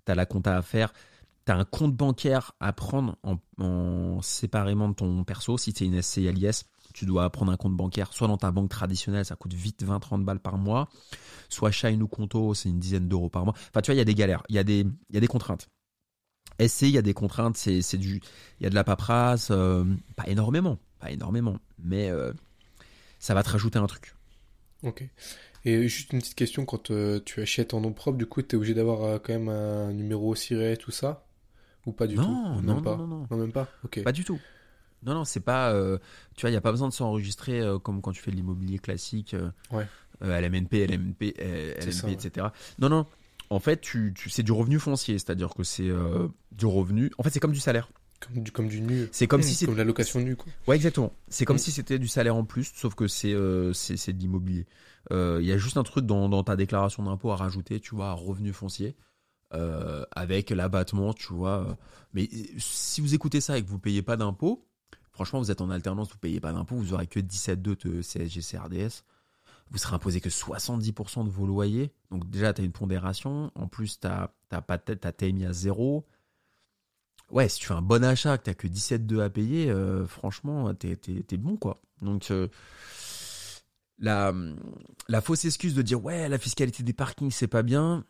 [0.04, 0.92] Tu as la compta à faire
[1.46, 5.56] tu as un compte bancaire à prendre en, séparément de ton perso.
[5.56, 6.28] Si tu es une SCI
[6.92, 10.24] tu dois prendre un compte bancaire, soit dans ta banque traditionnelle, ça coûte vite 20-30
[10.24, 10.88] balles par mois,
[11.50, 13.54] soit Shine ou Conto, c'est une dizaine d'euros par mois.
[13.54, 15.26] Enfin, tu vois, il y a des galères, il y, a des, y a des
[15.26, 15.68] contraintes.
[16.58, 18.22] SCI, il y a des contraintes, c'est du,
[18.60, 19.84] il y a de la paperasse, euh,
[20.16, 22.32] pas énormément, pas énormément, mais euh,
[23.18, 24.14] ça va te rajouter un truc.
[24.82, 25.04] Ok.
[25.66, 28.54] Et juste une petite question, quand euh, tu achètes en nom propre, du coup, tu
[28.54, 31.25] es obligé d'avoir quand même un numéro ciré, tout ça?
[31.86, 32.96] Ou pas du tout non, non, pas.
[32.96, 33.68] non, non, non, même pas.
[33.84, 34.02] Ok.
[34.02, 34.40] Pas du tout.
[35.04, 35.72] Non, non, c'est pas.
[35.72, 35.98] Euh,
[36.34, 38.36] tu vois, il n'y a pas besoin de s'enregistrer euh, comme quand tu fais de
[38.36, 39.34] l'immobilier classique.
[39.34, 39.86] Euh, ouais.
[40.20, 42.48] LMNP, LMP, LMP, etc.
[42.78, 43.06] Non, non.
[43.50, 45.90] En fait, tu, tu c'est du revenu foncier, c'est-à-dire que c'est
[46.52, 47.12] du revenu.
[47.18, 47.90] En fait, c'est comme du salaire.
[48.18, 49.08] Comme du, comme du nu.
[49.12, 49.66] C'est comme si c'était.
[49.66, 50.50] Comme la location nue, quoi.
[50.66, 51.12] Ouais, exactement.
[51.28, 51.60] C'est comme mm.
[51.60, 53.34] si c'était du salaire en plus, sauf que c'est
[53.74, 54.66] c'est de l'immobilier.
[55.10, 58.12] Il y a juste un truc dans, dans ta déclaration d'impôt à rajouter, tu vois,
[58.12, 58.96] revenu foncier.
[59.54, 61.78] Euh, avec l'abattement, tu vois.
[62.14, 62.28] Mais
[62.58, 64.66] si vous écoutez ça et que vous payez pas d'impôts,
[65.12, 68.40] franchement, vous êtes en alternance, vous payez pas d'impôts, vous aurez que 17,2 de CSG
[68.40, 69.04] CRDS.
[69.70, 71.92] Vous serez imposé que 70% de vos loyers.
[72.10, 73.52] Donc déjà, tu as une pondération.
[73.54, 76.06] En plus, tu n'as pas de as TMI à zéro.
[77.30, 80.06] Ouais, si tu fais un bon achat, que tu n'as que 17,2 à payer, euh,
[80.06, 81.80] franchement, tu es, bon, quoi.
[82.02, 82.48] Donc, euh,
[83.98, 84.32] la,
[85.08, 88.04] la fausse excuse de dire, ouais, la fiscalité des parkings, c'est pas bien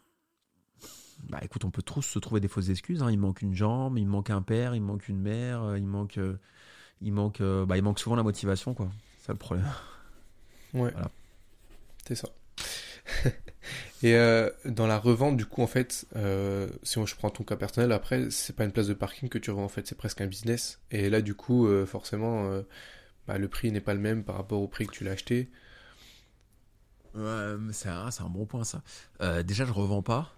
[1.25, 3.03] bah écoute, on peut tous se trouver des fausses excuses.
[3.03, 3.11] Hein.
[3.11, 6.19] Il manque une jambe, il manque un père, il manque une mère, euh, il manque,
[6.19, 6.39] euh,
[7.01, 8.89] il manque, euh, bah il manque souvent la motivation, quoi.
[9.23, 9.67] C'est le problème.
[10.75, 10.91] Ouais.
[10.93, 11.11] Voilà.
[12.07, 12.29] C'est ça.
[14.03, 14.15] Et
[14.67, 16.07] dans la revente, du coup, en fait,
[16.83, 19.51] si je prends ton cas personnel, après, c'est pas une place de parking que tu
[19.51, 20.81] revends, en fait, c'est presque un business.
[20.93, 22.49] Et là, du coup, forcément,
[23.27, 25.51] bah, le prix n'est pas le même par rapport au prix que tu l'as acheté.
[27.15, 28.83] Ouais, c'est un, un, bon point, ça.
[29.43, 30.37] déjà, je revends pas.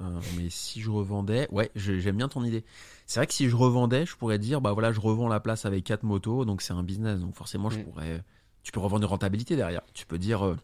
[0.00, 2.64] Euh, mais si je revendais, ouais, j'aime bien ton idée.
[3.06, 5.64] C'est vrai que si je revendais, je pourrais dire, bah voilà, je revends la place
[5.64, 7.84] avec quatre motos, donc c'est un business, donc forcément, je mm.
[7.84, 8.24] pourrais.
[8.62, 9.82] Tu peux revendre une rentabilité derrière.
[9.94, 10.56] Tu peux dire, euh,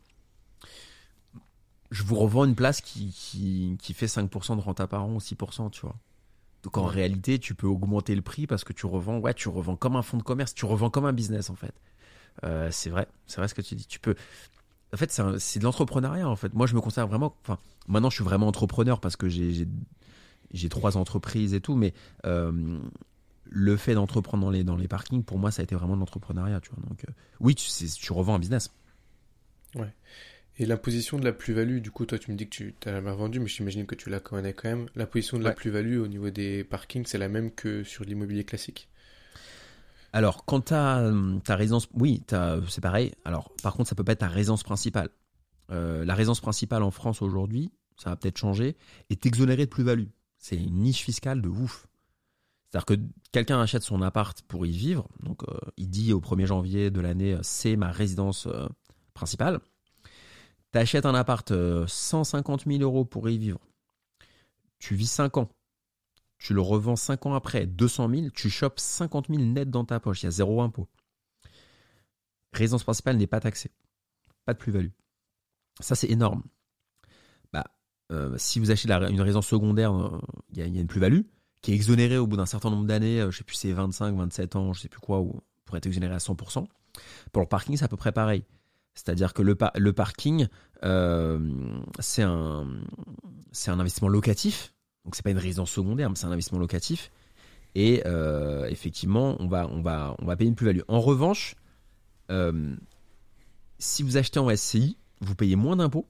[1.90, 5.18] je vous revends une place qui, qui, qui fait 5% de renta par an ou
[5.18, 5.96] 6%, tu vois.
[6.62, 9.76] Donc en réalité, tu peux augmenter le prix parce que tu revends, ouais, tu revends
[9.76, 11.74] comme un fonds de commerce, tu revends comme un business en fait.
[12.44, 13.86] Euh, c'est vrai, c'est vrai ce que tu dis.
[13.86, 14.14] Tu peux,
[14.93, 16.53] en fait, c'est de l'entrepreneuriat, en fait.
[16.53, 17.34] Moi, je me considère vraiment.
[17.43, 21.95] Enfin, maintenant, je suis vraiment entrepreneur parce que j'ai trois entreprises et tout, mais
[22.26, 22.78] euh,
[23.45, 26.01] le fait d'entreprendre dans les, dans les parkings, pour moi, ça a été vraiment de
[26.01, 26.84] l'entrepreneuriat, tu vois.
[26.88, 28.70] Donc, euh, oui, tu, tu revends un business.
[29.74, 29.95] Ouais.
[30.59, 33.11] Et l'imposition de la plus-value, du coup, toi, tu me dis que tu t'as jamais
[33.11, 34.86] revendu, mais j'imagine que tu la connais quand même.
[34.95, 38.88] L'imposition de la plus-value au niveau des parkings, c'est la même que sur l'immobilier classique?
[40.12, 41.10] Alors, quand tu as
[41.44, 42.22] ta résidence, oui,
[42.68, 43.12] c'est pareil.
[43.24, 45.08] Alors, par contre, ça peut pas être ta résidence principale.
[45.70, 48.76] Euh, la résidence principale en France aujourd'hui, ça va peut-être changer,
[49.10, 50.08] est exonérée de plus-value.
[50.36, 51.86] C'est une niche fiscale de ouf.
[52.68, 52.94] C'est-à-dire que
[53.32, 57.00] quelqu'un achète son appart pour y vivre, donc euh, il dit au 1er janvier de
[57.00, 58.48] l'année, c'est ma résidence
[59.14, 59.60] principale.
[60.72, 61.52] Tu achètes un appart
[61.86, 63.60] 150 euh, 000 euros pour y vivre.
[64.78, 65.48] Tu vis 5 ans.
[66.43, 68.30] Tu le revends 5 ans après, 200 000.
[68.34, 70.22] Tu chopes 50 000 net dans ta poche.
[70.22, 70.88] Il y a zéro impôt.
[72.53, 73.70] Résidence principale n'est pas taxée.
[74.45, 74.90] Pas de plus-value.
[75.78, 76.43] Ça, c'est énorme.
[77.53, 77.64] Bah,
[78.11, 80.20] euh, si vous achetez une résidence secondaire, euh,
[80.51, 81.20] il y, a une plus-value
[81.61, 83.24] qui est exonérée au bout d'un certain nombre d'années.
[83.30, 86.12] je sais plus, c'est 25, 27 ans, je sais plus quoi, ou pour être exonéré
[86.12, 86.66] à 100%.
[87.30, 88.45] Pour le parking, c'est à peu près pareil.
[88.95, 90.49] C'est-à-dire que le, le parking,
[90.82, 91.38] euh,
[92.01, 92.66] c'est un,
[93.68, 94.74] un investissement locatif.
[95.05, 97.11] Donc c'est pas une résidence secondaire, mais c'est un investissement locatif.
[97.74, 100.82] Et euh, effectivement, on va, on, va, on va payer une plus-value.
[100.88, 101.57] En revanche,
[102.30, 102.74] euh,
[103.78, 106.07] si vous achetez en SCI, vous payez moins d'impôts.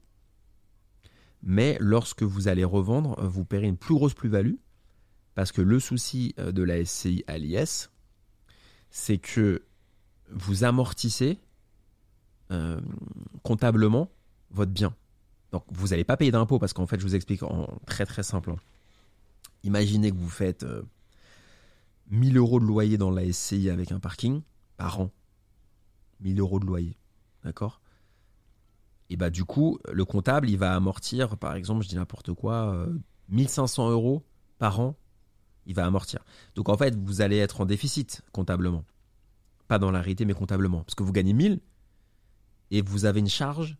[1.42, 4.54] Mais lorsque vous allez revendre, vous paierez une plus grosse plus-value.
[5.34, 7.90] Parce que le souci de la SCI à l'IS,
[8.90, 9.64] c'est que
[10.30, 11.38] vous amortissez
[12.52, 12.80] euh,
[13.42, 14.10] comptablement
[14.50, 14.94] votre bien.
[15.52, 18.22] Donc vous n'allez pas payer d'impôt parce qu'en fait, je vous explique en très très
[18.22, 18.54] simple.
[19.64, 20.66] Imaginez que vous faites
[22.10, 24.42] 1000 euh, euros de loyer dans la SCI avec un parking
[24.76, 25.10] par an.
[26.20, 26.96] 1000 euros de loyer.
[27.44, 27.80] D'accord?
[29.10, 32.86] Et bah du coup, le comptable, il va amortir, par exemple, je dis n'importe quoi,
[33.28, 34.24] 1500 euh, euros
[34.58, 34.96] par an.
[35.66, 36.24] Il va amortir.
[36.54, 38.84] Donc en fait, vous allez être en déficit comptablement.
[39.68, 40.82] Pas dans la mais comptablement.
[40.82, 41.60] Parce que vous gagnez 1000,
[42.72, 43.76] et vous avez une charge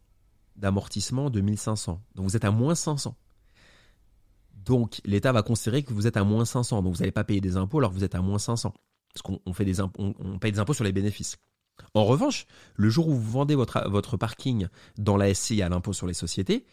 [0.56, 2.00] d'amortissement de 1500.
[2.14, 3.16] Donc vous êtes à moins 500.
[4.64, 6.82] Donc l'État va considérer que vous êtes à moins 500.
[6.82, 8.72] Donc vous n'allez pas payer des impôts alors que vous êtes à moins 500.
[9.12, 11.36] Parce qu'on fait des on, paye des impôts sur les bénéfices.
[11.94, 15.92] En revanche, le jour où vous vendez votre, votre parking dans la SCI à l'impôt
[15.92, 16.64] sur les sociétés,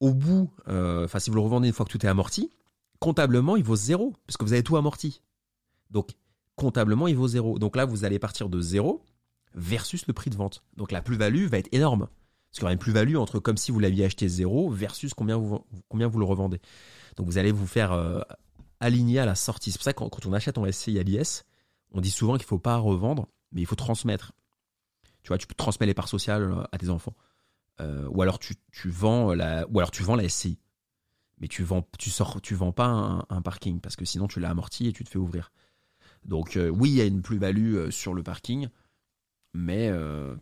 [0.00, 2.50] au bout, euh, enfin si vous le revendez une fois que tout est amorti,
[2.98, 5.22] comptablement il vaut zéro, parce que vous avez tout amorti.
[5.90, 6.10] Donc
[6.56, 7.58] comptablement il vaut zéro.
[7.58, 9.02] Donc là vous allez partir de zéro
[9.54, 10.62] versus le prix de vente.
[10.76, 12.08] Donc la plus-value va être énorme.
[12.50, 15.36] Parce qu'il y aura une plus-value entre comme si vous l'aviez acheté zéro versus combien
[15.36, 16.60] vous, combien vous le revendez.
[17.16, 18.20] Donc vous allez vous faire euh,
[18.80, 19.70] aligner à la sortie.
[19.70, 21.44] C'est pour ça que quand, on achète en SCI à l'IS,
[21.92, 24.32] on dit souvent qu'il ne faut pas revendre, mais il faut transmettre.
[25.22, 27.14] Tu vois, tu peux transmettre les parts sociales euh, à tes enfants.
[27.80, 30.58] Euh, ou alors tu, vends la, ou alors tu vends la SCI.
[31.38, 32.10] Mais tu vends, tu
[32.42, 35.18] tu vends pas un, parking parce que sinon tu l'as amorti et tu te fais
[35.18, 35.52] ouvrir.
[36.26, 38.68] Donc oui, il y a une plus-value sur le parking,
[39.54, 39.90] mais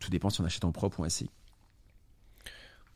[0.00, 1.30] tout dépend si on achète en propre ou en SCI.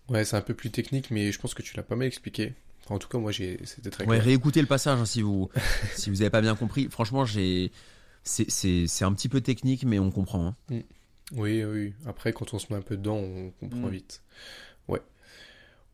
[0.08, 2.54] Ouais, c'est un peu plus technique, mais je pense que tu l'as pas mal expliqué.
[2.88, 5.50] en tout cas, moi, j'ai, c'était très ouais, réécoutez le passage hein, si vous
[5.96, 6.88] si vous avez pas bien compris.
[6.90, 7.72] Franchement, j'ai
[8.24, 10.48] c'est, c'est, un petit peu technique, mais on comprend.
[10.48, 10.56] Hein.
[10.70, 10.80] Mm.
[11.34, 11.94] Oui, oui.
[12.06, 13.90] Après, quand on se met un peu dedans, on comprend mm.
[13.90, 14.22] vite.
[14.88, 15.00] Ouais.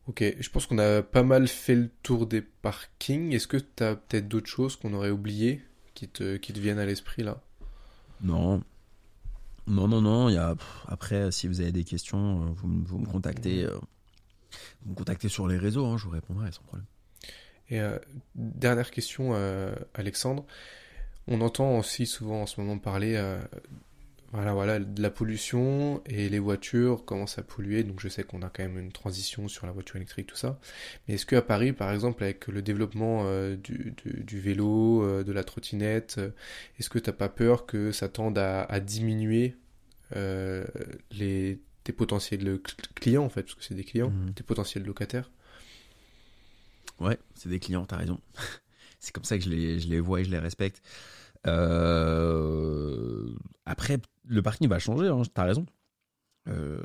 [0.07, 3.33] Ok, je pense qu'on a pas mal fait le tour des parkings.
[3.33, 5.61] Est-ce que tu as peut-être d'autres choses qu'on aurait oubliées
[5.95, 7.41] qui te, qui te viennent à l'esprit là?
[8.21, 8.61] Non,
[9.67, 10.29] non, non, non.
[10.29, 10.55] Y a,
[10.87, 13.63] après, si vous avez des questions, euh, vous, vous me contactez.
[13.63, 13.77] Euh,
[14.83, 16.85] vous me contactez sur les réseaux, hein, je vous répondrai sans problème.
[17.69, 17.99] Et euh,
[18.35, 19.33] dernière question,
[19.93, 20.45] Alexandre.
[21.27, 23.15] On entend aussi souvent en ce moment parler
[24.31, 27.83] voilà, voilà, de la pollution et les voitures commencent à polluer.
[27.83, 30.59] Donc je sais qu'on a quand même une transition sur la voiture électrique, tout ça.
[31.07, 33.25] Mais est-ce qu'à Paris, par exemple, avec le développement
[33.55, 36.19] du, vélo, de la trottinette,
[36.79, 39.55] est-ce que tu n'as pas peur que ça tende à, diminuer
[40.15, 40.65] euh,
[41.11, 42.59] les, tes potentiels
[42.95, 44.33] clients, en fait, parce que c'est des clients, mhm.
[44.33, 45.31] tes potentiels locataires.
[46.99, 48.19] Ouais, c'est des clients, t'as raison.
[48.99, 50.81] c'est comme ça que je les, je les vois et je les respecte.
[51.47, 53.33] Euh,
[53.65, 55.65] après, le parking va changer, hein, t'as raison.
[56.47, 56.83] Euh,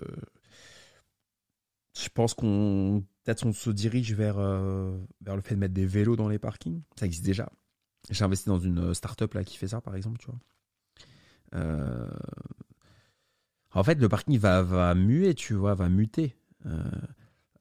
[1.99, 6.17] je pense qu'on peut-être on se dirige vers, vers le fait de mettre des vélos
[6.17, 6.83] dans les parkings.
[6.97, 7.51] Ça existe déjà.
[8.11, 10.39] J'ai investi dans une start-up là qui fait ça, par exemple, tu vois.
[13.75, 16.37] En fait, le parking va, va muer, tu vois, va muter.
[16.67, 16.83] Euh,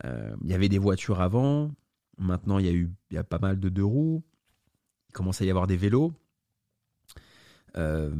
[0.06, 1.72] euh, il y avait des voitures avant,
[2.18, 4.24] maintenant il y a eu y a pas mal de deux roues,
[5.10, 6.14] il commence à y avoir des vélos.
[7.78, 8.14] Euh,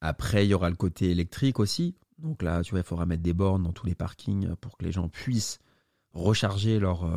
[0.00, 1.96] après, il y aura le côté électrique aussi.
[2.18, 4.84] Donc là, tu vois, il faudra mettre des bornes dans tous les parkings pour que
[4.84, 5.58] les gens puissent
[6.12, 7.08] recharger leur,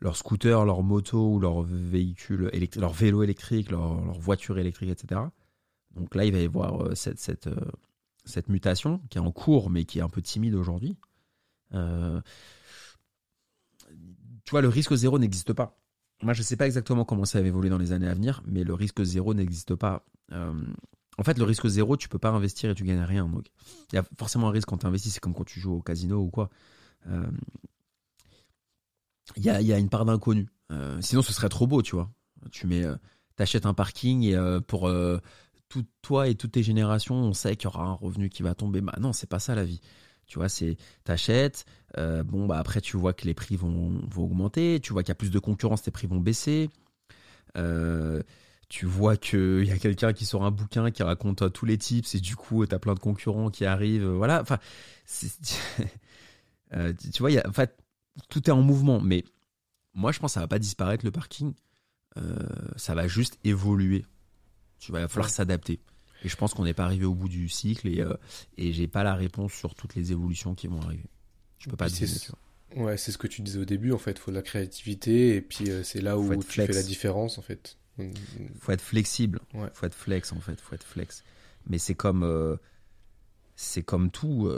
[0.00, 4.90] leur scooter, leur moto ou leur véhicule électrique, leur vélo électrique, leur, leur, voiture électrique,
[4.90, 5.20] etc.
[5.94, 7.48] Donc là, il va y avoir cette, cette,
[8.26, 10.98] cette mutation qui est en cours mais qui est un peu timide aujourd'hui.
[11.74, 12.20] Euh,
[14.44, 15.78] tu vois, le risque zéro n'existe pas.
[16.22, 18.42] Moi, je ne sais pas exactement comment ça va évoluer dans les années à venir,
[18.46, 20.06] mais le risque zéro n'existe pas.
[20.32, 20.52] Euh,
[21.18, 23.28] en fait, le risque zéro, tu peux pas investir et tu gagnes rien.
[23.28, 23.46] Donc,
[23.92, 25.14] il y a forcément un risque quand tu investis.
[25.14, 26.50] C'est comme quand tu joues au casino ou quoi.
[27.08, 27.26] Euh,
[29.36, 30.48] il y, a, y, a, une part d'inconnu.
[31.00, 32.10] Sinon, ce serait trop beau, tu vois.
[32.52, 32.84] Tu mets,
[33.34, 34.88] t'achètes un parking et pour
[35.68, 38.54] tout, toi et toutes tes générations, on sait qu'il y aura un revenu qui va
[38.54, 38.80] tomber.
[38.80, 39.80] Bah non, c'est pas ça la vie.
[40.26, 41.64] Tu vois, c'est t'achètes.
[41.98, 44.80] Euh, bon, bah après, tu vois que les prix vont, augmenter.
[44.80, 46.70] Tu vois qu'il y a plus de concurrence, tes prix vont baisser.
[47.56, 48.22] Euh,
[48.68, 52.14] tu vois qu'il y a quelqu'un qui sort un bouquin qui raconte tous les tips
[52.14, 54.06] et du coup, tu as plein de concurrents qui arrivent.
[54.06, 54.42] Voilà.
[54.42, 54.58] Enfin,
[56.74, 57.76] euh, tu vois, y a, en fait,
[58.28, 59.00] tout est en mouvement.
[59.00, 59.24] Mais
[59.94, 61.54] moi, je pense que ça va pas disparaître le parking.
[62.76, 64.04] ça va juste évoluer.
[64.78, 65.80] Tu vas falloir s'adapter.
[66.24, 68.14] Et je pense qu'on n'est pas arrivé au bout du cycle et, euh,
[68.56, 71.08] et j'ai pas la réponse sur toutes les évolutions qui vont arriver.
[71.58, 72.08] Je peux pas dire.
[72.74, 74.12] Ouais, c'est ce que tu disais au début en fait.
[74.12, 77.38] Il faut de la créativité et puis euh, c'est là où tu fais la différence
[77.38, 77.78] en fait.
[78.60, 79.40] Faut être flexible.
[79.54, 79.68] Ouais.
[79.72, 80.60] Faut être flex en fait.
[80.60, 81.22] Faut être flex.
[81.68, 82.56] Mais c'est comme euh,
[83.54, 84.50] c'est comme tout.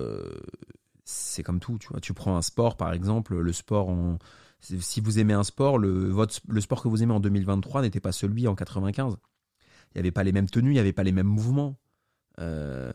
[1.04, 1.78] c'est comme tout.
[1.78, 3.38] Tu vois, tu prends un sport par exemple.
[3.38, 4.18] Le sport en
[4.60, 8.00] si vous aimez un sport, le, votre, le sport que vous aimez en 2023 n'était
[8.00, 9.16] pas celui en 95
[9.94, 11.78] il n'y avait pas les mêmes tenues, il n'y avait pas les mêmes mouvements.
[12.40, 12.92] Euh,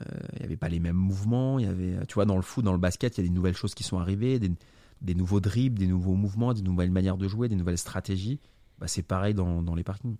[0.00, 1.58] euh, il n'y avait pas les mêmes mouvements.
[1.58, 3.34] Il y avait, tu vois, dans le foot, dans le basket, il y a des
[3.34, 7.28] nouvelles choses qui sont arrivées, des, nouveaux dribbles, des nouveaux mouvements, des nouvelles manières de
[7.28, 8.40] jouer, des nouvelles stratégies.
[8.78, 10.16] Bah, c'est pareil dans, les parkings.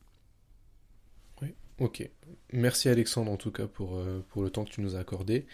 [1.41, 1.49] Oui,
[1.79, 2.09] ok.
[2.53, 5.47] Merci Alexandre en tout cas pour, euh, pour le temps que tu nous as accordé.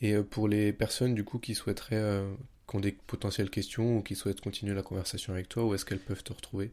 [0.00, 2.24] Et pour les personnes du coup qui souhaiteraient,
[2.68, 5.84] qui ont des potentielles questions ou qui souhaitent continuer la conversation avec toi, où est-ce
[5.84, 6.72] qu'elles peuvent te retrouver?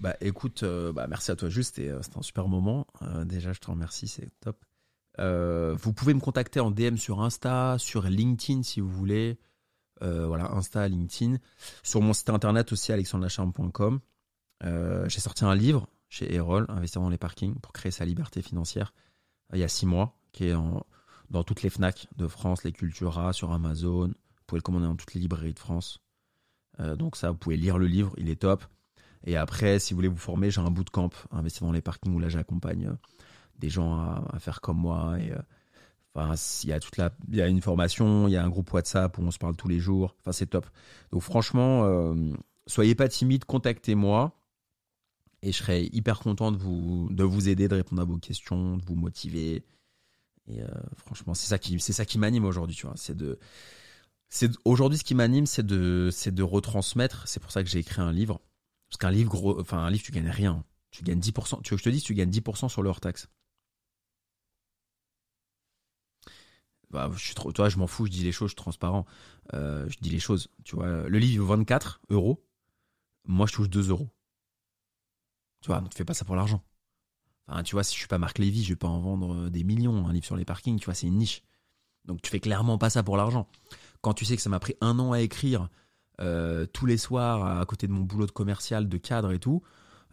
[0.00, 2.86] Bah écoute, euh, bah, merci à toi juste, euh, c'était un super moment.
[3.02, 4.64] Euh, déjà, je te remercie, c'est top.
[5.18, 9.38] vous pouvez me contacter en DM sur Insta, sur LinkedIn si vous voulez.
[10.00, 11.38] voilà, Insta, LinkedIn.
[11.82, 14.00] Sur mon site internet aussi, alexandrelacharme.com.
[14.62, 18.94] J'ai sorti un livre chez Erol, Investir dans les parkings, pour créer sa liberté financière,
[19.52, 20.54] il y a six mois, qui est
[21.30, 24.08] dans toutes les FNAC de France, les Cultura, sur Amazon.
[24.08, 25.98] Vous pouvez le commander dans toutes les librairies de France.
[26.78, 28.66] donc ça, vous pouvez lire le livre, il est top.
[29.24, 32.18] Et après, si vous voulez vous former, j'ai un bootcamp, investir dans les parkings où
[32.18, 32.96] là j'accompagne euh,
[33.58, 35.16] des gens à, faire comme moi.
[35.18, 35.38] Euh,
[36.14, 38.48] enfin, il y a toute la, il y a une formation, il y a un
[38.48, 40.14] groupe WhatsApp où on se parle tous les jours.
[40.20, 40.66] Enfin, c'est top.
[41.10, 42.32] Donc franchement, euh,
[42.66, 44.32] soyez pas timide, contactez-moi
[45.42, 48.76] et je serai hyper content de vous, de vous aider, de répondre à vos questions,
[48.76, 49.64] de vous motiver.
[50.48, 50.60] Et
[50.96, 53.38] franchement, c'est ça qui, qui m'anime aujourd'hui, de,
[54.64, 57.26] aujourd'hui ce qui m'anime, c'est de, c'est de retransmettre.
[57.26, 58.40] C'est pour ça que j'ai écrit un livre
[58.88, 60.64] parce qu'un livre, gros, enfin, un livre, tu gagnes rien.
[60.90, 61.62] Tu gagnes 10%.
[61.62, 63.28] Tu veux que je te dise, tu gagnes 10% sur le hors-taxe.
[66.90, 69.06] Bah, je toi, je m'en fous, je dis les choses, je suis transparent.
[69.54, 70.48] Euh, je dis les choses.
[70.64, 72.44] Tu vois, le livre, il vaut 24 euros.
[73.24, 74.08] Moi, je touche 2 euros.
[75.60, 76.62] Tu vois, ne fais pas ça pour l'argent.
[77.48, 79.50] Enfin, tu vois, si je suis pas Marc Lévy, je vais pas en vendre euh,
[79.50, 81.42] des millions, un livre sur les parkings, tu vois, c'est une niche.
[82.04, 83.48] Donc, tu fais clairement pas ça pour l'argent.
[84.00, 85.68] Quand tu sais que ça m'a pris un an à écrire,
[86.20, 89.62] euh, tous les soirs à côté de mon boulot de commercial, de cadre et tout.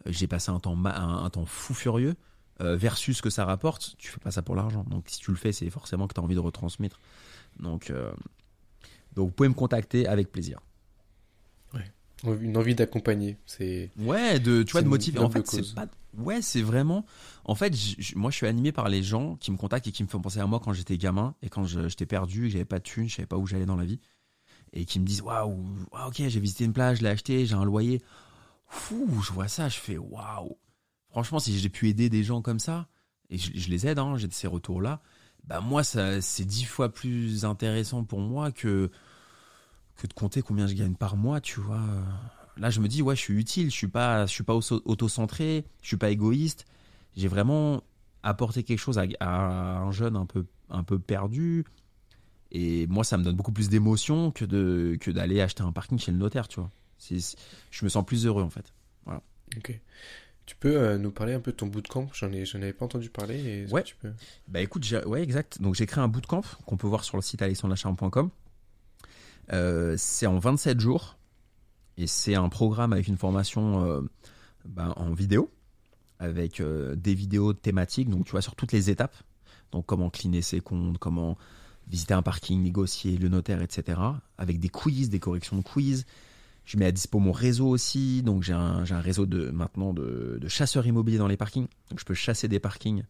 [0.06, 2.14] Euh, j'ai passé un temps, un, temps fou furieux.
[2.60, 4.84] Euh, versus ce que ça rapporte, tu fais pas ça pour l'argent.
[4.88, 7.00] Donc si tu le fais, c'est forcément que tu as envie de retransmettre.
[7.58, 7.92] Donc,
[9.14, 10.60] donc vous pouvez me contacter avec plaisir.
[11.72, 11.90] Ouais.
[12.40, 13.90] Une envie d'accompagner, c'est.
[13.98, 15.18] Ouais, de tu vois de motiver.
[15.18, 15.86] En fait, c'est pas.
[16.16, 17.04] Ouais, c'est vraiment.
[17.44, 17.74] En fait,
[18.14, 20.38] moi, je suis animé par les gens qui me contactent et qui me font penser
[20.38, 23.16] à moi quand j'étais gamin et quand j'étais perdu, que j'avais pas de thunes, je
[23.16, 23.98] savais pas où j'allais dans la vie
[24.74, 25.64] et qui me disent waouh,
[26.06, 28.02] ok, j'ai visité une plage, je l'ai acheté, j'ai un loyer.
[28.66, 30.58] Fou, je vois ça, je fais waouh.
[31.10, 32.88] Franchement, si j'ai pu aider des gens comme ça,
[33.30, 35.00] et je, les aide, hein, j'ai ces retours-là,
[35.44, 38.90] bah moi, ça, c'est dix fois plus intéressant pour moi que,
[39.96, 41.82] que de compter combien je gagne par mois, tu vois.
[42.56, 45.64] Là, je me dis, ouais, je suis utile, je suis pas, je suis pas auto-centré,
[45.82, 46.64] je suis pas égoïste.
[47.16, 47.84] J'ai vraiment
[48.24, 51.64] apporté quelque chose à, à, un jeune un peu, un peu perdu,
[52.54, 55.98] et moi, ça me donne beaucoup plus d'émotion que de que d'aller acheter un parking
[55.98, 56.70] chez le notaire, tu vois.
[57.10, 58.72] je me sens plus heureux en fait.
[59.04, 59.22] Voilà.
[59.56, 59.78] Ok.
[60.46, 62.08] Tu peux euh, nous parler un peu de ton bootcamp?
[62.12, 63.66] J'en ai, j'en avais pas entendu parler.
[63.70, 63.82] ouais.
[63.82, 64.12] Tu peux...
[64.46, 65.60] Bah écoute, ouais, exact.
[65.60, 68.30] Donc j'ai créé un bootcamp qu'on peut voir sur le site alexandrecharme.com.
[69.52, 71.18] Euh, c'est en 27 jours
[71.98, 74.00] et c'est un programme avec une formation euh,
[74.64, 75.50] bah, en vidéo
[76.18, 78.08] avec euh, des vidéos thématiques.
[78.08, 79.16] Donc tu vois sur toutes les étapes.
[79.72, 81.36] Donc comment cleaner ses comptes, comment
[81.88, 84.00] visiter un parking, négocier, le notaire, etc.
[84.38, 86.06] Avec des quiz, des corrections de quiz.
[86.64, 90.86] Je mets à dispo mon réseau aussi, donc j'ai un, réseau de maintenant de, chasseurs
[90.86, 91.66] immobiliers dans les parkings.
[91.90, 93.04] Donc je peux chasser des parkings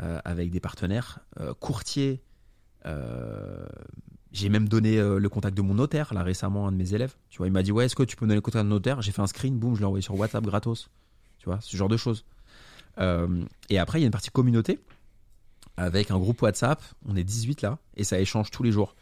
[0.00, 2.22] euh, avec des partenaires, euh, courtiers,
[2.86, 3.66] euh,
[4.32, 7.14] J'ai même donné euh, le contact de mon notaire, là, récemment, un de mes élèves.
[7.30, 8.70] Tu vois, il m'a dit, ouais, est-ce que tu peux me donner le contact de
[8.70, 9.02] notaire?
[9.02, 10.88] J'ai fait un screen, boum, je l'ai envoyé sur WhatsApp gratos.
[11.38, 12.24] Tu vois, ce genre de choses.
[13.70, 14.78] Et après, il y a une partie communauté
[15.76, 16.82] avec un groupe WhatsApp.
[17.06, 18.96] On est 18 là, et ça échange tous les jours.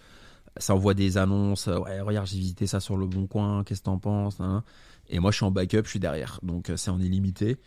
[0.56, 1.66] Ça envoie des annonces.
[1.66, 3.62] Ouais, regarde, j'ai visité ça sur le bon coin.
[3.64, 4.64] Qu'est-ce que t'en penses hein
[5.08, 6.40] Et moi, je suis en backup, je suis derrière.
[6.42, 7.58] Donc, c'est en illimité.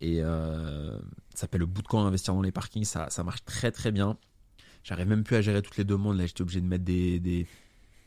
[0.00, 0.96] Et euh,
[1.34, 2.84] ça s'appelle le bootcamp investir dans les parkings.
[2.84, 4.16] Ça, ça marche très très bien.
[4.82, 6.16] J'arrive même plus à gérer toutes les demandes.
[6.16, 7.46] Là, j'étais obligé de mettre des, des,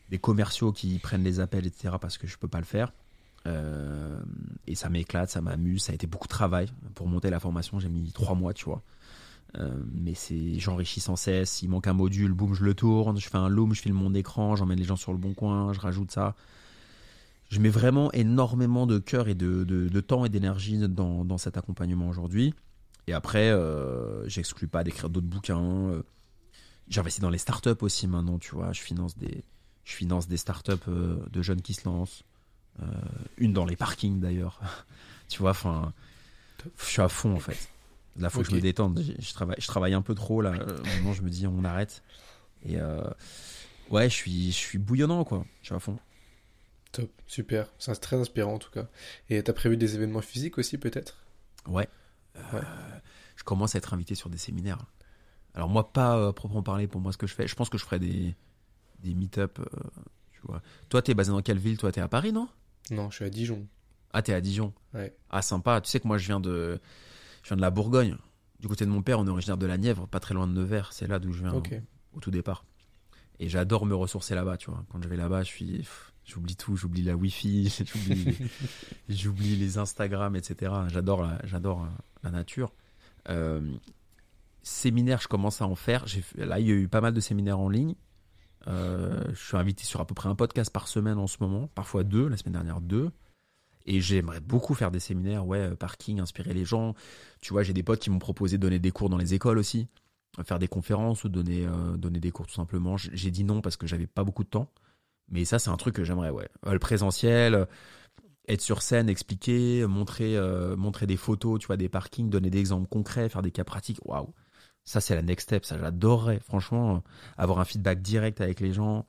[0.09, 1.95] des, commerciaux qui prennent les appels, etc.
[1.99, 2.93] parce que je peux pas le faire.
[3.47, 4.21] Euh,
[4.67, 5.83] et ça m'éclate, ça m'amuse.
[5.83, 7.79] Ça a été beaucoup de travail pour monter la formation.
[7.79, 8.83] J'ai mis trois mois, tu vois.
[9.57, 11.61] Euh, mais c'est j'enrichis sans cesse.
[11.61, 13.19] Il manque un module, boum, je le tourne.
[13.19, 15.73] Je fais un loom, je filme mon écran, j'emmène les gens sur le bon coin,
[15.73, 16.35] je rajoute ça
[17.49, 21.57] je mets vraiment énormément de cœur et de, de, temps et d'énergie dans, dans, cet
[21.57, 22.53] accompagnement aujourd'hui.
[23.07, 25.59] Et après, euh, j'exclus pas d'écrire d'autres bouquins.
[25.59, 26.03] Euh,
[26.89, 28.71] J'investis dans les startups aussi maintenant, tu vois.
[28.71, 29.43] Je finance des,
[29.83, 32.23] je finance des startups euh, de jeunes qui se lancent.
[33.37, 34.61] Une dans les parkings d'ailleurs.
[35.27, 35.91] tu vois, enfin,
[36.77, 37.67] je suis à fond en fait.
[38.17, 39.01] Là, faut que je me détende.
[39.19, 40.51] Je, travaille, je travaille un peu trop là.
[40.51, 42.03] Maintenant, je me dis, on arrête.
[42.65, 42.77] Et
[43.89, 45.45] ouais, je suis, je suis bouillonnant quoi.
[45.61, 45.97] Je suis à fond.
[46.91, 47.71] Top, super.
[47.77, 48.87] C'est très inspirant en tout cas.
[49.29, 51.17] Et t'as prévu des événements physiques aussi peut-être?
[51.67, 51.87] Ouais.
[52.35, 52.61] Euh,
[53.35, 54.85] je commence à être invité sur des séminaires.
[55.53, 57.47] Alors moi, pas euh, proprement parler pour moi ce que je fais.
[57.47, 58.35] Je pense que je ferai des,
[59.03, 59.59] des meet-up.
[59.59, 59.65] Euh,
[60.31, 60.61] tu vois.
[60.89, 61.77] Toi, t'es basé dans quelle ville?
[61.77, 62.47] Toi, t'es à Paris, non?
[62.91, 63.67] Non, je suis à Dijon.
[64.11, 64.73] Ah, t'es à Dijon?
[64.93, 65.15] Ouais.
[65.29, 65.81] Ah, sympa.
[65.81, 66.79] Tu sais que moi, je viens de,
[67.43, 68.17] je viens de la Bourgogne.
[68.59, 70.53] Du côté de mon père, on est originaire de la Nièvre, pas très loin de
[70.53, 70.91] Nevers.
[70.91, 71.63] C'est là d'où je viens au,
[72.13, 72.65] au, tout départ.
[73.39, 74.83] Et j'adore me ressourcer là-bas, tu vois.
[74.91, 75.85] Quand je vais là-bas, je suis
[76.29, 77.69] J'oublie tout, j'oublie la Wi-Fi,
[79.09, 80.71] j'oublie les, Instagram, etc.
[80.87, 81.87] J'adore la, j'adore
[82.21, 82.71] la nature.
[83.29, 83.73] Euh,
[84.61, 86.05] séminaires, je commence à en faire.
[86.35, 87.95] Là, il y a eu pas mal de séminaires en ligne.
[88.67, 91.67] Euh, je suis invité sur à peu près un podcast par semaine en ce moment,
[91.73, 93.09] parfois deux, la semaine dernière deux.
[93.89, 96.93] Et j'aimerais beaucoup faire des séminaires, ouais, parking, inspirer les gens.
[97.41, 99.57] Tu vois, j'ai des potes qui m'ont proposé de donner des cours dans les écoles
[99.57, 99.87] aussi,
[100.45, 102.97] faire des conférences ou donner, euh, donner des cours tout simplement.
[102.97, 104.71] J'ai dit non parce que j'avais pas beaucoup de temps.
[105.31, 106.49] Mais ça, c'est un truc que j'aimerais, ouais.
[106.65, 107.65] Euh, le présentiel, euh,
[108.47, 112.59] être sur scène, expliquer, montrer, euh, montrer des photos, tu vois, des parkings, donner des
[112.59, 113.99] exemples concrets, faire des cas pratiques.
[114.05, 114.33] Waouh!
[114.85, 115.65] Ça, c'est la next step.
[115.65, 117.03] Ça, j'adorerais, franchement,
[117.37, 119.05] avoir un feedback direct avec les gens.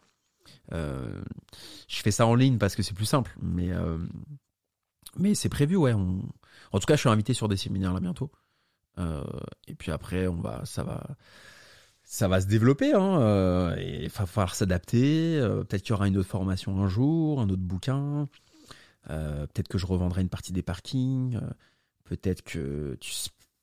[0.71, 1.23] je
[1.89, 3.71] fais ça en ligne parce que c'est plus simple, mais,
[5.19, 5.93] mais c'est prévu, ouais.
[5.93, 8.31] En tout cas, je suis invité sur des séminaires là bientôt.
[9.67, 11.17] et puis après, on va, ça va
[12.11, 15.39] ça va se développer, hein, euh, et il va falloir s'adapter.
[15.39, 18.29] Euh, peut-être qu'il y aura une autre formation un jour, un autre bouquin.
[19.11, 21.39] Euh, peut-être que je revendrai une partie des parkings.
[22.03, 22.99] peut-être que,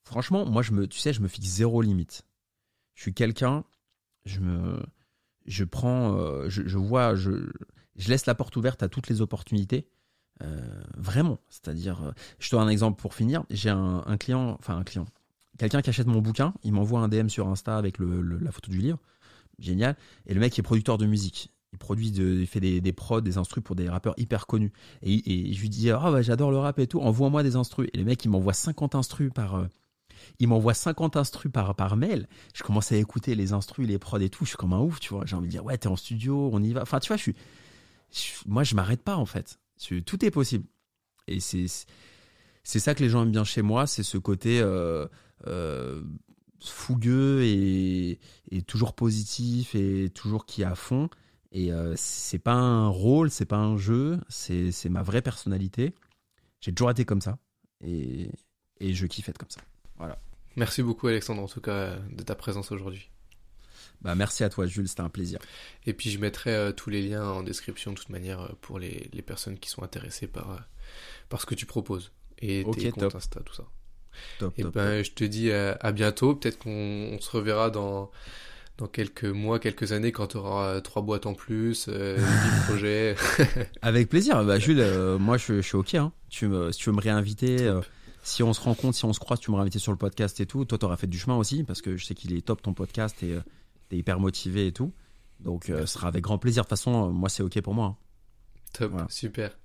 [0.06, 2.24] franchement, moi, je me, tu sais, je me fixe zéro limite.
[2.96, 3.66] Je suis quelqu'un,
[4.24, 4.82] je me,
[5.46, 7.52] je prends, je, je, vois, je,
[7.98, 9.90] je laisse la porte ouverte à toutes les opportunités.
[10.96, 13.44] Vraiment, c'est-à-dire, je te donne un exemple pour finir.
[13.50, 15.06] J'ai un, client, enfin un client,
[15.58, 18.72] quelqu'un qui achète mon bouquin, il m'envoie un DM sur Insta avec le, la photo
[18.72, 19.00] du livre.
[19.60, 19.96] Génial.
[20.28, 21.52] Et le mec est producteur de musique.
[21.74, 24.72] Il produit, il fait des, des prods, des instrus pour des rappeurs hyper connus.
[25.02, 27.90] Et, je lui dis, ah bah, j'adore le rap et tout, envoie-moi des instrus.
[27.94, 29.68] Et le mec, il m'envoie 50 instrus par, euh,
[30.40, 32.28] il m'envoie 50 instrus par, par mail.
[32.54, 34.46] Je commence à écouter les instrus, les prods et tout.
[34.46, 35.26] Je suis comme un ouf, tu vois.
[35.26, 36.84] J'ai envie de dire, ouais, t'es en studio, on y va.
[36.84, 37.36] Enfin, tu vois, je suis,
[38.46, 39.60] moi, je m'arrête pas, en fait.
[39.78, 40.66] Tout est possible.
[41.28, 41.68] Et c'est,
[42.64, 45.08] ça que les gens aiment bien chez moi, c'est ce côté, euh,
[45.48, 46.02] euh,
[46.64, 48.20] fougueux et,
[48.66, 51.10] toujours positif et toujours qui est à fond.
[51.52, 55.94] Et euh, c'est pas un rôle, c'est pas un jeu, c'est ma vraie personnalité.
[56.62, 57.38] J'ai toujours été comme ça
[57.82, 58.32] et,
[58.80, 59.62] et je kiffe être comme ça.
[59.98, 60.18] Voilà.
[60.56, 63.12] Merci beaucoup Alexandre en tout cas de ta présence aujourd'hui.
[64.02, 65.40] Bah merci à toi Jules, c'était un plaisir.
[65.86, 69.10] Et puis je mettrai euh, tous les liens en description de toute manière pour les,
[69.14, 70.68] les personnes qui sont intéressées par,
[71.30, 73.66] par ce que tu proposes et tes comptes Insta, tout ça
[74.58, 76.36] et ben, je te dis à, bientôt.
[76.36, 78.12] Peut-être qu'on se reverra dans,
[78.78, 82.18] dans quelques mois, quelques années, quand tu auras trois boîtes en plus, euh,
[82.60, 83.16] 10 projets.
[83.82, 84.44] Avec plaisir.
[84.44, 85.96] Bah, Jules, euh, moi, je, suis OK.
[85.96, 86.12] Hein.
[86.30, 87.82] Tu me, si tu veux me réinviter, euh,
[88.24, 90.46] si on se rencontre, si on se croise, tu me réinviter sur le podcast et
[90.46, 90.66] tout.
[90.66, 92.74] Toi, tu auras fait du chemin aussi, parce que je sais qu'il est top ton
[92.74, 93.38] podcast et
[93.88, 94.94] euh, tu es hyper motivé et tout.
[95.40, 96.64] Donc, ce sera avec grand plaisir.
[96.64, 97.86] De toute façon, moi, c'est OK pour moi.
[97.86, 97.98] Hein.
[98.74, 99.58] Top, super.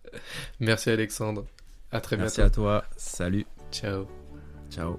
[0.60, 1.46] Merci Alexandre.
[1.90, 2.26] À très bientôt.
[2.26, 2.84] Merci à toi.
[2.96, 3.46] Salut.
[3.70, 4.06] Ciao.
[4.70, 4.98] Ciao.